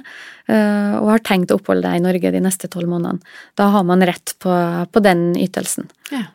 eh, 0.49 0.93
og 0.97 1.11
har 1.11 1.25
tenkt 1.27 1.53
å 1.53 1.59
oppholde 1.59 1.85
deg 1.85 2.01
i 2.01 2.05
Norge 2.05 2.33
de 2.33 2.41
neste 2.41 2.71
tolv 2.73 2.89
månedene. 2.89 3.35
Da 3.59 3.69
har 3.75 3.85
man 3.85 4.05
rett 4.09 4.33
på, 4.41 4.55
på 4.89 5.03
den 5.05 5.35
ytelsen. 5.37 5.91
Ja. 6.13 6.31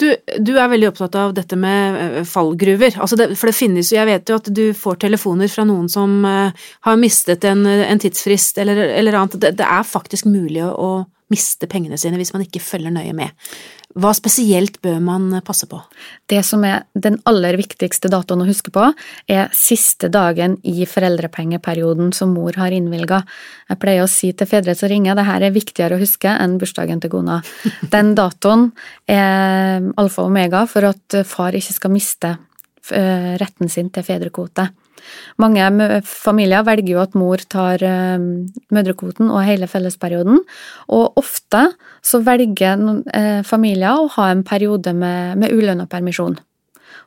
Du, 0.00 0.08
du, 0.40 0.50
er 0.56 0.68
veldig 0.68 0.90
opptatt 0.90 1.16
av 1.20 1.34
dette 1.36 1.58
med 1.60 2.00
eh, 2.00 2.16
fallgruver. 2.28 2.96
Altså 2.96 3.20
det, 3.20 3.28
for 3.36 3.52
det 3.52 3.58
finnes 3.58 3.92
jo, 3.92 3.98
jeg 4.00 4.08
vet 4.08 4.32
jo 4.32 4.40
at 4.40 4.48
du 4.48 4.64
får 4.76 5.02
telefoner 5.04 5.52
fra 5.52 5.66
noen 5.68 5.92
som 5.92 6.16
har 6.24 7.00
mistet 7.00 7.44
en, 7.48 7.66
en 7.68 8.00
tidsfrist 8.00 8.64
eller, 8.64 8.80
eller 8.96 9.20
annet. 9.20 9.36
Det, 9.44 9.52
det, 9.60 9.68
er 9.68 9.84
faktisk 9.84 10.28
mulig 10.28 10.64
å, 10.64 10.72
å 10.72 10.90
miste 11.32 11.68
pengene 11.68 11.98
sine 12.00 12.16
hvis 12.20 12.32
man 12.32 12.44
ikke 12.46 12.64
følger 12.64 12.94
nøye 12.94 13.12
med. 13.16 13.46
Hva 13.96 14.10
spesielt 14.12 14.76
bør 14.84 14.98
man 15.00 15.30
passe 15.44 15.64
på? 15.70 15.78
Det 16.28 16.42
som 16.44 16.64
er 16.68 16.84
den 16.92 17.16
aller 17.28 17.56
viktigste 17.56 18.10
datoen 18.12 18.44
å 18.44 18.48
huske 18.48 18.72
på, 18.74 18.90
er 19.32 19.48
siste 19.56 20.10
dagen 20.12 20.58
i 20.68 20.84
foreldrepengeperioden 20.88 22.12
som 22.16 22.34
mor 22.36 22.58
har 22.60 22.76
innvilga. 22.76 23.22
Jeg 23.70 23.80
pleier 23.80 24.04
å 24.04 24.10
si 24.10 24.34
til 24.36 24.50
fedre 24.50 24.76
som 24.76 24.92
ringer, 24.92 25.16
det 25.16 25.26
her 25.28 25.46
er 25.48 25.56
viktigere 25.56 25.96
å 25.96 26.02
huske 26.02 26.28
enn 26.28 26.58
bursdagen 26.60 27.00
til 27.00 27.14
Gona. 27.16 27.40
Den 27.94 28.12
datoen 28.18 28.68
er 29.08 29.86
alfa 29.96 30.26
og 30.26 30.32
omega 30.32 30.66
for 30.68 30.92
at 30.92 31.22
far 31.24 31.56
ikke 31.56 31.78
skal 31.78 31.96
miste 31.96 32.36
eh, 32.92 33.32
retten 33.40 33.72
sin 33.72 33.88
til 33.94 34.04
fedrekvote. 34.04 34.68
Mange 35.42 36.00
familier 36.06 36.64
velger 36.66 36.94
jo 36.94 37.02
at 37.02 37.16
mor 37.18 37.42
tar 37.52 37.82
eh, 37.84 38.16
mødrekvoten 38.74 39.30
og 39.30 39.44
hele 39.46 39.68
fellesperioden, 39.70 40.40
og 40.92 41.20
ofte 41.20 41.66
så 42.04 42.22
velger 42.24 42.82
eh, 43.14 43.42
familier 43.46 44.00
å 44.00 44.10
ha 44.16 44.30
en 44.32 44.44
periode 44.46 44.94
med, 44.96 45.36
med 45.42 45.54
ulønna 45.54 45.88
permisjon. 45.90 46.38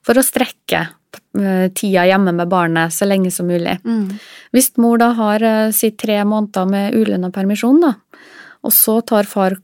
For 0.06 0.20
å 0.20 0.26
strekke 0.26 0.84
eh, 0.86 1.66
tida 1.76 2.06
hjemme 2.10 2.36
med 2.38 2.52
barnet 2.52 2.96
så 2.96 3.08
lenge 3.10 3.32
som 3.34 3.50
mulig. 3.50 3.80
Mm. 3.84 4.20
Hvis 4.56 4.74
mor 4.82 5.02
da 5.02 5.14
har 5.18 5.48
si 5.76 5.92
tre 5.98 6.22
måneder 6.24 6.70
med 6.70 7.00
ulønna 7.00 7.34
permisjon, 7.36 7.82
da, 7.84 7.96
og 8.64 8.76
så 8.76 9.00
tar 9.08 9.28
far 9.30 9.58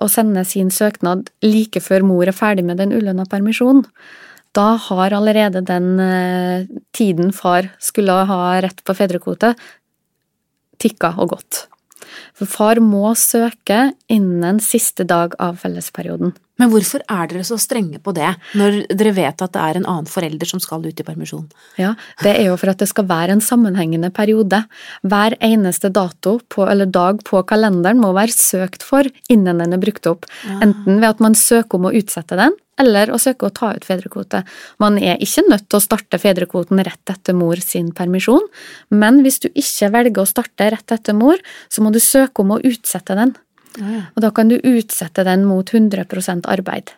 og 0.00 0.10
sender 0.10 0.44
sin 0.46 0.70
søknad 0.72 1.30
like 1.44 1.80
før 1.82 2.04
mor 2.06 2.28
er 2.28 2.36
ferdig 2.36 2.64
med 2.64 2.78
den 2.80 2.94
ulønna 2.94 3.26
permisjonen, 3.28 3.84
da 4.56 4.74
har 4.76 5.14
allerede 5.16 5.62
den 5.64 6.00
eh, 6.00 6.66
tiden 6.92 7.32
far 7.32 7.70
skulle 7.80 8.12
ha 8.28 8.40
rett 8.60 8.82
på 8.84 8.96
fedrekvote, 8.96 9.54
tikka 10.82 11.14
og 11.22 11.36
gått. 11.36 11.66
For 12.36 12.50
far 12.50 12.80
må 12.84 13.14
søke 13.16 13.92
innen 14.12 14.60
siste 14.60 15.06
dag 15.08 15.36
av 15.40 15.60
fellesperioden. 15.62 16.34
Men 16.60 16.68
hvorfor 16.68 17.00
er 17.08 17.30
dere 17.30 17.44
så 17.48 17.56
strenge 17.60 17.98
på 18.02 18.12
det, 18.16 18.28
når 18.58 18.82
dere 18.92 19.14
vet 19.16 19.44
at 19.44 19.54
det 19.54 19.60
er 19.62 19.78
en 19.78 19.86
annen 19.88 20.08
forelder 20.10 20.48
som 20.48 20.60
skal 20.62 20.84
ut 20.84 21.00
i 21.00 21.06
permisjon? 21.06 21.46
Ja, 21.80 21.94
Det 22.22 22.34
er 22.36 22.50
jo 22.50 22.58
for 22.60 22.72
at 22.72 22.82
det 22.82 22.90
skal 22.90 23.08
være 23.08 23.32
en 23.32 23.44
sammenhengende 23.44 24.12
periode. 24.12 24.64
Hver 25.02 25.36
eneste 25.40 25.88
dato 25.88 26.38
på, 26.52 26.66
eller 26.68 26.86
dag 26.86 27.22
på 27.24 27.42
kalenderen 27.48 28.02
må 28.02 28.12
være 28.12 28.36
søkt 28.36 28.84
for 28.84 29.08
innen 29.32 29.64
den 29.64 29.72
er 29.72 29.80
brukt 29.80 30.06
opp. 30.06 30.28
Ja. 30.44 30.60
Enten 30.68 31.00
ved 31.00 31.08
at 31.08 31.24
man 31.24 31.34
søker 31.38 31.80
om 31.80 31.88
å 31.88 31.94
utsette 31.96 32.36
den, 32.36 32.54
eller 32.80 33.12
å 33.12 33.20
søke 33.20 33.48
å 33.48 33.54
ta 33.54 33.72
ut 33.76 33.86
fedrekvote. 33.86 34.42
Man 34.82 34.98
er 35.00 35.20
ikke 35.24 35.44
nødt 35.48 35.68
til 35.68 35.78
å 35.78 35.84
starte 35.84 36.20
fedrekvoten 36.20 36.80
rett 36.84 37.12
etter 37.14 37.36
mor 37.36 37.60
sin 37.64 37.92
permisjon, 37.96 38.44
men 38.90 39.22
hvis 39.24 39.40
du 39.44 39.48
ikke 39.50 39.92
velger 39.94 40.24
å 40.24 40.28
starte 40.28 40.68
rett 40.74 40.94
etter 40.94 41.16
mor, 41.16 41.40
så 41.72 41.84
må 41.84 41.92
du 41.92 42.00
søke 42.02 42.44
om 42.44 42.56
å 42.56 42.60
utsette 42.60 43.16
den. 43.18 43.34
Og 43.80 44.20
da 44.20 44.30
kan 44.30 44.48
du 44.48 44.58
utsette 44.58 45.24
den 45.24 45.44
mot 45.48 45.70
100% 45.72 46.46
arbeid. 46.50 46.90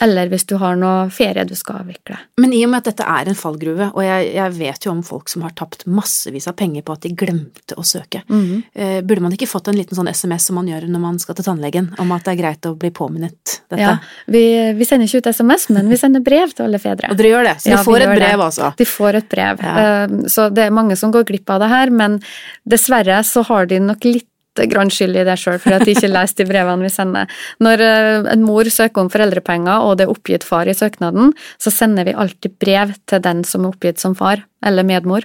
Eller 0.00 0.30
hvis 0.32 0.46
du 0.48 0.54
har 0.56 0.78
noe 0.80 1.10
ferie 1.12 1.42
du 1.44 1.52
skal 1.58 1.82
avvikle. 1.82 2.16
Men 2.40 2.54
i 2.56 2.62
og 2.64 2.70
med 2.72 2.78
at 2.80 2.86
dette 2.88 3.04
er 3.04 3.28
en 3.28 3.36
fallgruve, 3.36 3.90
og 3.92 4.00
jeg, 4.00 4.30
jeg 4.32 4.54
vet 4.56 4.86
jo 4.86 4.92
om 4.94 5.02
folk 5.04 5.28
som 5.28 5.42
har 5.44 5.52
tapt 5.58 5.82
massevis 5.92 6.46
av 6.48 6.54
penger 6.56 6.86
på 6.86 6.94
at 6.94 7.02
de 7.04 7.10
glemte 7.20 7.76
å 7.76 7.84
søke, 7.84 8.22
Mhm. 8.30 8.62
eh, 8.72 9.02
burde 9.04 9.20
man 9.20 9.32
ikke 9.36 9.50
fått 9.50 9.68
en 9.68 9.76
liten 9.76 9.92
sånn 9.98 10.08
SMS 10.08 10.46
som 10.48 10.56
man 10.56 10.70
gjør 10.72 10.86
når 10.88 11.00
man 11.04 11.18
skal 11.20 11.34
til 11.36 11.44
tannlegen, 11.44 11.90
om 12.00 12.12
at 12.16 12.24
det 12.24 12.32
er 12.32 12.40
greit 12.40 12.62
å 12.70 12.72
bli 12.80 12.88
påminnet 12.96 13.58
dette? 13.68 13.76
Ja, 13.82 13.98
vi, 14.26 14.72
vi 14.72 14.88
sender 14.88 15.04
ikke 15.04 15.20
ut 15.20 15.30
SMS, 15.36 15.68
men 15.68 15.92
vi 15.92 16.00
sender 16.00 16.24
brev 16.24 16.54
til 16.56 16.64
alle 16.70 16.80
fedre. 16.80 17.10
Og 17.12 17.20
dere 17.20 17.34
gjør 17.34 17.44
det, 17.50 17.56
så 17.60 17.68
de 17.68 17.76
ja, 17.76 17.84
får 17.84 18.00
et 18.06 18.14
brev, 18.16 18.24
det. 18.38 18.46
altså? 18.48 18.72
De 18.80 18.88
får 18.94 19.20
et 19.20 19.28
brev. 19.36 19.60
Ja. 19.68 19.76
Eh, 19.84 20.16
Så 20.32 20.48
det 20.54 20.64
er 20.64 20.70
mange 20.80 20.96
som 20.96 21.12
går 21.12 21.28
glipp 21.28 21.50
av 21.52 21.60
det 21.60 21.68
her, 21.68 21.90
men 21.92 22.22
dessverre 22.64 23.20
så 23.20 23.44
har 23.52 23.66
de 23.68 23.78
nok 23.84 24.08
litt 24.08 24.29
grann 24.70 24.92
skyld 24.92 25.16
i 25.16 25.24
det 25.26 25.38
sjøl, 25.40 25.58
for 25.62 25.76
at 25.76 25.86
de 25.86 25.94
ikke 25.94 26.10
leste 26.10 26.44
de 26.44 26.50
brevene 26.50 26.86
vi 26.86 26.92
sender. 26.92 27.30
Når 27.64 27.84
eh, 27.86 28.30
en 28.34 28.44
mor 28.46 28.68
søker 28.68 29.04
om 29.04 29.10
foreldrepenger, 29.12 29.86
og 29.86 29.98
det 29.98 30.06
er 30.06 30.14
oppgitt 30.14 30.46
far 30.46 30.68
i 30.68 30.76
søknaden, 30.76 31.34
så 31.60 31.72
sender 31.74 32.08
vi 32.08 32.16
alltid 32.16 32.58
brev 32.62 32.94
til 33.10 33.24
den 33.24 33.44
som 33.48 33.64
er 33.64 33.74
oppgitt 33.74 34.02
som 34.02 34.16
far, 34.18 34.44
eller 34.66 34.86
medmor, 34.86 35.24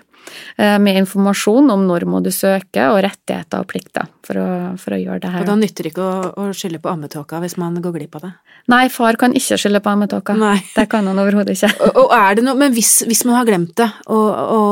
med 0.57 0.97
informasjon 1.01 1.69
om 1.73 1.85
når 1.87 2.05
må 2.09 2.21
du 2.23 2.31
søke, 2.33 2.87
og 2.89 3.01
rettigheter 3.05 3.61
og 3.61 3.69
plikter 3.69 4.07
for 4.25 4.39
å, 4.41 4.47
for 4.81 4.95
å 4.95 4.99
gjøre 4.99 5.21
det 5.23 5.31
her. 5.33 5.43
Og 5.43 5.49
da 5.49 5.55
nytter 5.59 5.85
det 5.87 5.93
ikke 5.93 6.05
å, 6.05 6.31
å 6.41 6.47
skylde 6.55 6.81
på 6.83 6.91
ammetåka 6.91 7.39
hvis 7.43 7.57
man 7.61 7.77
går 7.83 7.95
glipp 7.99 8.17
av 8.19 8.27
det? 8.27 8.31
Nei, 8.71 8.85
far 8.89 9.17
kan 9.21 9.35
ikke 9.37 9.59
skylde 9.61 9.81
på 9.85 9.91
ammetåka. 9.91 10.35
Det 10.75 10.87
kan 10.89 11.05
han 11.05 11.19
overhodet 11.21 11.53
ikke. 11.53 11.69
Og, 11.85 11.99
og 12.05 12.13
er 12.17 12.39
det 12.39 12.45
noe, 12.47 12.57
men 12.57 12.73
hvis, 12.73 13.03
hvis 13.05 13.21
man 13.27 13.37
har 13.37 13.47
glemt 13.47 13.75
det, 13.77 13.87
og, 14.09 14.29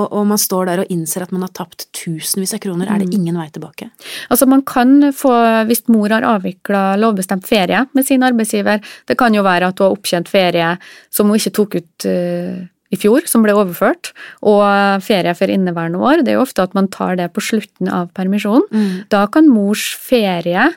og, 0.09 0.23
man 0.27 0.41
står 0.41 0.71
der 0.71 0.81
og 0.83 0.93
innser 0.93 1.25
at 1.25 1.33
man 1.35 1.45
har 1.45 1.53
tapt 1.53 1.87
tusenvis 1.95 2.55
av 2.57 2.63
kroner, 2.63 2.89
er 2.89 3.03
Mm. 3.03 3.09
det 3.09 3.17
ingen 3.17 3.37
vei 3.37 3.47
tilbake? 3.53 3.89
Altså 4.31 4.45
man 4.49 4.61
kan 4.65 5.11
få, 5.13 5.31
hvis 5.67 5.85
mor 5.91 6.13
har 6.13 6.25
avvikla 6.27 6.95
lovbestemt 7.01 7.47
ferie 7.47 7.85
med 7.93 8.05
sin 8.07 8.23
arbeidsgiver, 8.23 8.81
det 9.09 9.17
kan 9.19 9.33
jo 9.35 9.43
være 9.43 9.69
at 9.71 9.79
hun 9.79 9.89
har 9.89 9.97
opptjent 9.97 10.29
ferie 10.31 10.69
som 11.11 11.29
hun 11.29 11.39
ikke 11.39 11.55
tok 11.57 11.75
ut 11.81 12.07
eh, 12.09 12.63
i 12.93 12.99
fjor, 12.99 13.25
som 13.29 13.45
ble 13.45 13.55
overført, 13.57 14.11
og 14.45 14.63
ferie 15.05 15.33
for 15.37 15.51
inneværende 15.51 16.01
år. 16.01 16.21
Det 16.23 16.33
er 16.33 16.39
jo 16.39 16.45
ofte 16.45 16.65
at 16.65 16.75
man 16.77 16.89
tar 16.93 17.17
det 17.19 17.31
på 17.33 17.43
slutten 17.43 17.89
av 17.89 18.11
permisjonen. 18.15 18.67
Mm. 18.69 18.91
Da 19.13 19.25
kan 19.33 19.49
mors 19.49 19.89
ferie 19.99 20.69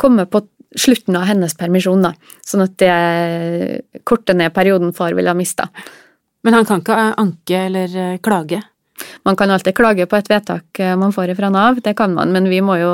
komme 0.00 0.26
på 0.30 0.44
slutten 0.78 1.18
av 1.18 1.26
hennes 1.26 1.56
permisjon, 1.58 2.04
da, 2.06 2.14
sånn 2.46 2.62
at 2.62 2.76
det 2.78 4.02
korter 4.06 4.38
ned 4.38 4.54
perioden 4.54 4.94
far 4.94 5.16
ville 5.18 5.32
ha 5.32 5.36
mista. 5.36 5.66
Men 6.46 6.56
han 6.56 6.68
kan 6.68 6.82
ikke 6.84 6.98
anke 7.20 7.64
eller 7.66 7.96
eh, 7.98 8.18
klage? 8.22 8.62
Man 9.28 9.36
kan 9.38 9.50
alltid 9.52 9.76
klage 9.76 10.06
på 10.08 10.18
et 10.18 10.30
vedtak 10.30 10.80
eh, 10.82 10.94
man 10.98 11.14
får 11.14 11.34
fra 11.38 11.50
Nav, 11.52 11.80
det 11.84 11.94
kan 11.98 12.14
man, 12.16 12.32
men 12.34 12.48
vi 12.50 12.60
må 12.64 12.76
jo 12.80 12.92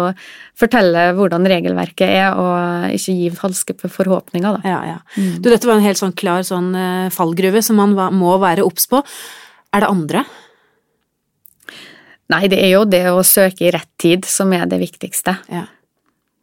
fortelle 0.58 1.10
hvordan 1.16 1.46
regelverket 1.50 2.06
er, 2.08 2.38
og 2.40 2.94
ikke 2.96 3.16
gi 3.18 3.30
falske 3.36 3.76
forhåpninger, 3.82 4.58
da. 4.58 4.72
Ja, 4.74 4.80
ja. 4.94 4.98
Du, 5.38 5.50
dette 5.50 5.68
var 5.68 5.78
en 5.78 5.86
helt 5.86 6.00
sånn 6.00 6.16
klar 6.16 6.46
sånn 6.46 6.72
eh, 6.76 7.06
fallgruve 7.14 7.62
som 7.64 7.80
man 7.80 7.96
må 8.16 8.36
være 8.42 8.66
obs 8.66 8.88
på. 8.90 9.02
Er 9.74 9.84
det 9.84 9.92
andre? 9.92 10.26
Nei, 12.32 12.46
det 12.50 12.58
er 12.58 12.72
jo 12.74 12.84
det 12.90 13.04
å 13.12 13.22
søke 13.26 13.68
i 13.68 13.72
rett 13.74 13.90
tid 14.02 14.26
som 14.26 14.52
er 14.56 14.66
det 14.70 14.80
viktigste. 14.82 15.36
Ja. 15.52 15.66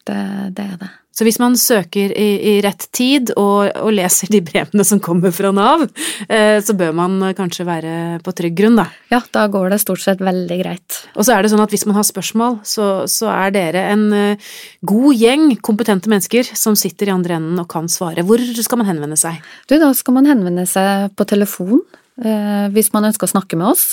Det, 0.07 0.19
det 0.55 0.67
er 0.75 0.77
det. 0.79 0.91
Så 1.13 1.27
hvis 1.27 1.37
man 1.37 1.53
søker 1.59 2.09
i, 2.17 2.29
i 2.49 2.53
rett 2.65 2.87
tid 2.95 3.31
og, 3.37 3.69
og 3.83 3.91
leser 3.93 4.31
de 4.33 4.41
brevene 4.45 4.85
som 4.87 5.01
kommer 5.03 5.33
fra 5.35 5.51
Nav, 5.53 5.85
eh, 6.25 6.57
så 6.65 6.73
bør 6.77 6.95
man 6.97 7.19
kanskje 7.37 7.67
være 7.67 7.93
på 8.25 8.33
trygg 8.33 8.55
grunn, 8.57 8.79
da. 8.81 8.87
Ja, 9.13 9.21
da 9.35 9.45
går 9.51 9.73
det 9.73 9.81
stort 9.83 10.01
sett 10.01 10.23
veldig 10.25 10.57
greit. 10.63 10.99
Og 11.13 11.27
så 11.27 11.35
er 11.35 11.45
det 11.45 11.53
sånn 11.53 11.61
at 11.61 11.73
hvis 11.73 11.85
man 11.89 11.99
har 11.99 12.07
spørsmål, 12.07 12.59
så, 12.65 12.89
så 13.11 13.29
er 13.29 13.53
dere 13.53 13.85
en 13.93 14.07
eh, 14.17 14.53
god 14.89 15.21
gjeng 15.21 15.47
kompetente 15.61 16.09
mennesker 16.09 16.49
som 16.57 16.77
sitter 16.79 17.11
i 17.11 17.15
andre 17.15 17.37
enden 17.37 17.61
og 17.61 17.69
kan 17.69 17.89
svare. 17.91 18.25
Hvor 18.25 18.41
skal 18.41 18.81
man 18.81 18.89
henvende 18.89 19.19
seg? 19.19 19.37
Du, 19.69 19.77
da 19.77 19.93
skal 19.97 20.17
man 20.17 20.29
henvende 20.29 20.65
seg 20.69 21.13
på 21.13 21.29
telefon 21.29 21.77
eh, 22.25 22.69
hvis 22.73 22.89
man 22.95 23.11
ønsker 23.11 23.29
å 23.29 23.35
snakke 23.35 23.59
med 23.59 23.75
oss. 23.75 23.91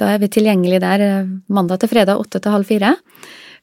Da 0.00 0.12
er 0.12 0.20
vi 0.20 0.28
tilgjengelig 0.32 0.84
der 0.84 1.06
mandag 1.52 1.80
til 1.80 1.90
fredag 1.92 2.20
åtte 2.20 2.40
til 2.40 2.52
halv 2.52 2.68
fire. 2.68 2.98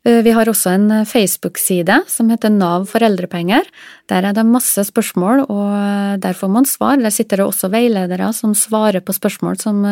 Eh, 0.08 0.24
Vi 0.24 0.32
har 0.32 0.48
også 0.48 0.72
en 0.72 0.92
eh, 0.92 1.06
Facebook-side 1.06 2.02
som 2.08 2.30
heter 2.32 2.52
Nav 2.54 2.86
foreldrepenger. 2.88 3.68
Der 4.08 4.24
er 4.24 4.36
det 4.36 4.46
masse 4.48 4.86
spørsmål, 4.88 5.44
og 5.52 5.74
eh, 5.76 6.14
der 6.24 6.38
får 6.38 6.52
man 6.54 6.68
svar. 6.70 6.96
Der 7.02 7.12
sitter 7.12 7.42
det 7.42 7.48
også 7.48 7.70
veiledere 7.74 8.32
som 8.34 8.54
svarer 8.56 9.04
på 9.04 9.16
spørsmål 9.16 9.60
som 9.60 9.84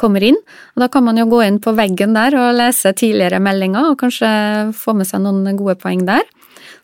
kommer 0.00 0.24
inn. 0.24 0.38
Og 0.76 0.84
da 0.84 0.88
kan 0.88 1.04
man 1.04 1.20
jo 1.20 1.28
gå 1.28 1.42
inn 1.44 1.60
på 1.60 1.74
veggen 1.76 2.16
der 2.16 2.36
og 2.38 2.56
lese 2.56 2.94
tidligere 2.96 3.42
meldinger, 3.44 3.90
og 3.90 4.00
kanskje 4.00 4.30
få 4.72 4.96
med 4.96 5.10
seg 5.10 5.24
noen 5.26 5.58
gode 5.58 5.76
poeng 5.82 6.06
der. 6.08 6.24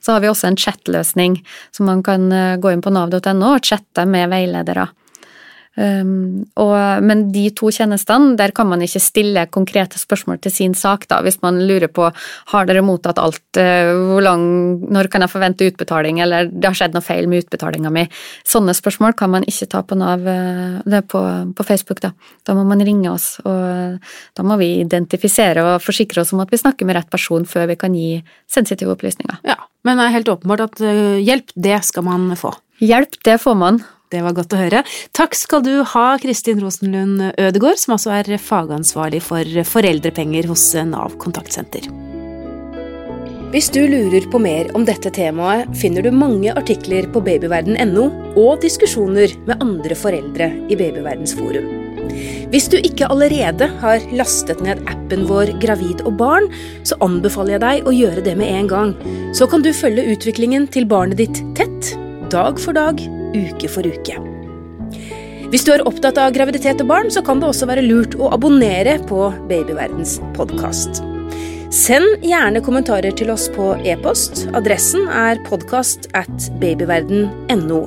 Så 0.05 0.13
har 0.13 0.21
vi 0.21 0.29
også 0.29 0.51
en 0.51 0.61
chatløsning, 0.61 1.39
så 1.73 1.87
man 1.87 2.03
kan 2.05 2.29
gå 2.61 2.75
inn 2.75 2.85
på 2.85 2.93
nav.no 2.93 3.55
og 3.55 3.65
chatte 3.65 4.05
med 4.05 4.29
veiledere. 4.29 4.91
Um, 5.75 6.45
og, 6.61 6.75
men 7.03 7.25
de 7.35 7.49
to 7.57 7.71
tjenestene, 7.75 8.37
der 8.39 8.53
kan 8.55 8.69
man 8.71 8.85
ikke 8.85 9.03
stille 9.03 9.47
konkrete 9.51 9.99
spørsmål 9.99 10.39
til 10.45 10.55
sin 10.55 10.77
sak, 10.79 11.09
da, 11.11 11.19
hvis 11.27 11.41
man 11.43 11.59
lurer 11.67 11.91
på 11.91 12.07
har 12.53 12.69
dere 12.69 12.85
mottatt 12.87 13.19
alt, 13.19 13.43
uh, 13.59 13.91
hvor 14.13 14.23
lang, 14.23 14.45
når 14.87 15.11
kan 15.11 15.27
jeg 15.27 15.33
forvente 15.33 15.67
utbetaling, 15.67 16.21
eller 16.23 16.51
det 16.53 16.71
har 16.71 16.79
skjedd 16.79 16.95
noe 16.95 17.05
feil 17.05 17.27
med 17.31 17.45
utbetalinga 17.45 17.91
mi. 17.95 18.07
Sånne 18.47 18.77
spørsmål 18.77 19.17
kan 19.19 19.35
man 19.35 19.49
ikke 19.51 19.71
ta 19.75 19.83
på 19.83 19.99
Nav, 19.99 20.23
uh, 20.23 20.79
det 20.87 21.05
på, 21.11 21.25
på 21.59 21.67
Facebook, 21.67 22.05
da. 22.05 22.13
Da 22.47 22.55
må 22.55 22.67
man 22.69 22.85
ringe 22.85 23.11
oss, 23.11 23.35
og 23.43 23.99
da 24.39 24.47
må 24.47 24.59
vi 24.61 24.77
identifisere 24.85 25.65
og 25.65 25.83
forsikre 25.83 26.23
oss 26.23 26.35
om 26.37 26.43
at 26.45 26.53
vi 26.55 26.61
snakker 26.61 26.87
med 26.87 27.01
rett 27.01 27.11
person 27.11 27.47
før 27.49 27.69
vi 27.73 27.79
kan 27.81 27.95
gi 27.99 28.21
sensitive 28.51 28.95
opplysninger. 28.95 29.41
Ja, 29.47 29.59
men 29.87 29.99
det 29.99 30.07
er 30.07 30.17
helt 30.19 30.31
åpenbart 30.33 30.65
at 30.69 30.85
eh, 30.85 31.19
hjelp, 31.25 31.53
det 31.55 31.81
skal 31.87 32.07
man 32.07 32.31
få. 32.39 32.55
Hjelp, 32.83 33.19
det 33.27 33.39
får 33.43 33.59
man. 33.59 33.83
Det 34.15 34.23
var 34.23 34.37
godt 34.37 34.55
å 34.55 34.61
høre. 34.61 34.85
Takk 35.17 35.35
skal 35.35 35.65
du 35.67 35.73
ha, 35.91 36.07
Kristin 36.23 36.63
Rosenlund 36.63 37.33
Ødegård, 37.35 37.81
som 37.83 37.97
altså 37.97 38.15
er 38.15 38.37
fagansvarlig 38.39 39.25
for 39.27 39.65
foreldrepenger 39.67 40.47
hos 40.51 40.69
Nav 40.87 41.17
kontaktsenter. 41.23 41.89
Hvis 43.55 43.69
du 43.71 43.85
lurer 43.87 44.25
på 44.31 44.41
mer 44.43 44.71
om 44.75 44.83
dette 44.87 45.13
temaet, 45.15 45.71
finner 45.79 46.03
du 46.03 46.11
mange 46.15 46.51
artikler 46.59 47.07
på 47.15 47.23
babyverden.no 47.23 48.09
og 48.35 48.63
diskusjoner 48.65 49.35
med 49.47 49.63
andre 49.63 49.99
foreldre 49.99 50.49
i 50.67 50.79
Babyverdens 50.79 51.37
forum. 51.39 51.69
Hvis 52.51 52.67
du 52.71 52.77
ikke 52.81 53.07
allerede 53.11 53.69
har 53.81 54.03
lastet 54.15 54.63
ned 54.63 54.83
appen 54.91 55.23
vår 55.31 55.55
Gravid 55.63 56.03
og 56.03 56.19
barn, 56.19 56.51
så 56.87 56.99
anbefaler 57.03 57.57
jeg 57.57 57.65
deg 57.67 57.87
å 57.87 57.95
gjøre 57.95 58.27
det 58.27 58.35
med 58.43 58.59
en 58.59 58.71
gang. 58.75 58.95
Så 59.35 59.47
kan 59.51 59.63
du 59.63 59.71
følge 59.75 60.07
utviklingen 60.15 60.67
til 60.75 60.91
barnet 60.91 61.23
ditt 61.23 61.43
tett, 61.59 61.95
dag 62.35 62.59
for 62.59 62.75
dag, 62.75 62.99
uke 63.35 63.71
for 63.71 63.87
uke. 63.87 64.19
Hvis 65.53 65.67
du 65.67 65.75
er 65.75 65.85
opptatt 65.87 66.19
av 66.19 66.33
graviditet 66.35 66.81
og 66.83 66.89
barn, 66.91 67.11
så 67.15 67.23
kan 67.23 67.39
det 67.39 67.51
også 67.51 67.69
være 67.71 67.85
lurt 67.85 68.17
å 68.19 68.33
abonnere 68.35 68.97
på 69.07 69.29
Babyverdens 69.51 70.17
podkast. 70.35 71.05
Send 71.75 72.23
gjerne 72.23 72.61
kommentarer 72.63 73.15
til 73.19 73.33
oss 73.33 73.49
på 73.51 73.73
e-post. 73.83 74.45
Adressen 74.55 75.09
er 75.11 75.41
podkast 75.49 76.07
at 76.15 76.49
babyverden.no. 76.63 77.81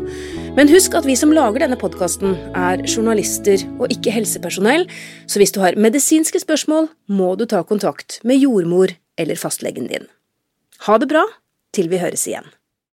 Men 0.57 0.71
husk 0.71 0.97
at 0.97 1.07
vi 1.07 1.15
som 1.15 1.31
lager 1.35 1.63
denne 1.63 1.77
podkasten, 1.79 2.35
er 2.51 2.83
journalister 2.83 3.63
og 3.77 3.93
ikke 3.93 4.11
helsepersonell, 4.15 4.87
så 5.29 5.39
hvis 5.39 5.55
du 5.55 5.61
har 5.63 5.79
medisinske 5.79 6.41
spørsmål, 6.43 6.89
må 7.07 7.33
du 7.39 7.45
ta 7.47 7.63
kontakt 7.63 8.19
med 8.27 8.41
jordmor 8.41 8.91
eller 9.15 9.39
fastlegen 9.39 9.87
din. 9.91 10.07
Ha 10.87 10.99
det 10.99 11.07
bra 11.13 11.23
til 11.77 11.87
vi 11.91 12.01
høres 12.01 12.27
igjen. 12.27 12.47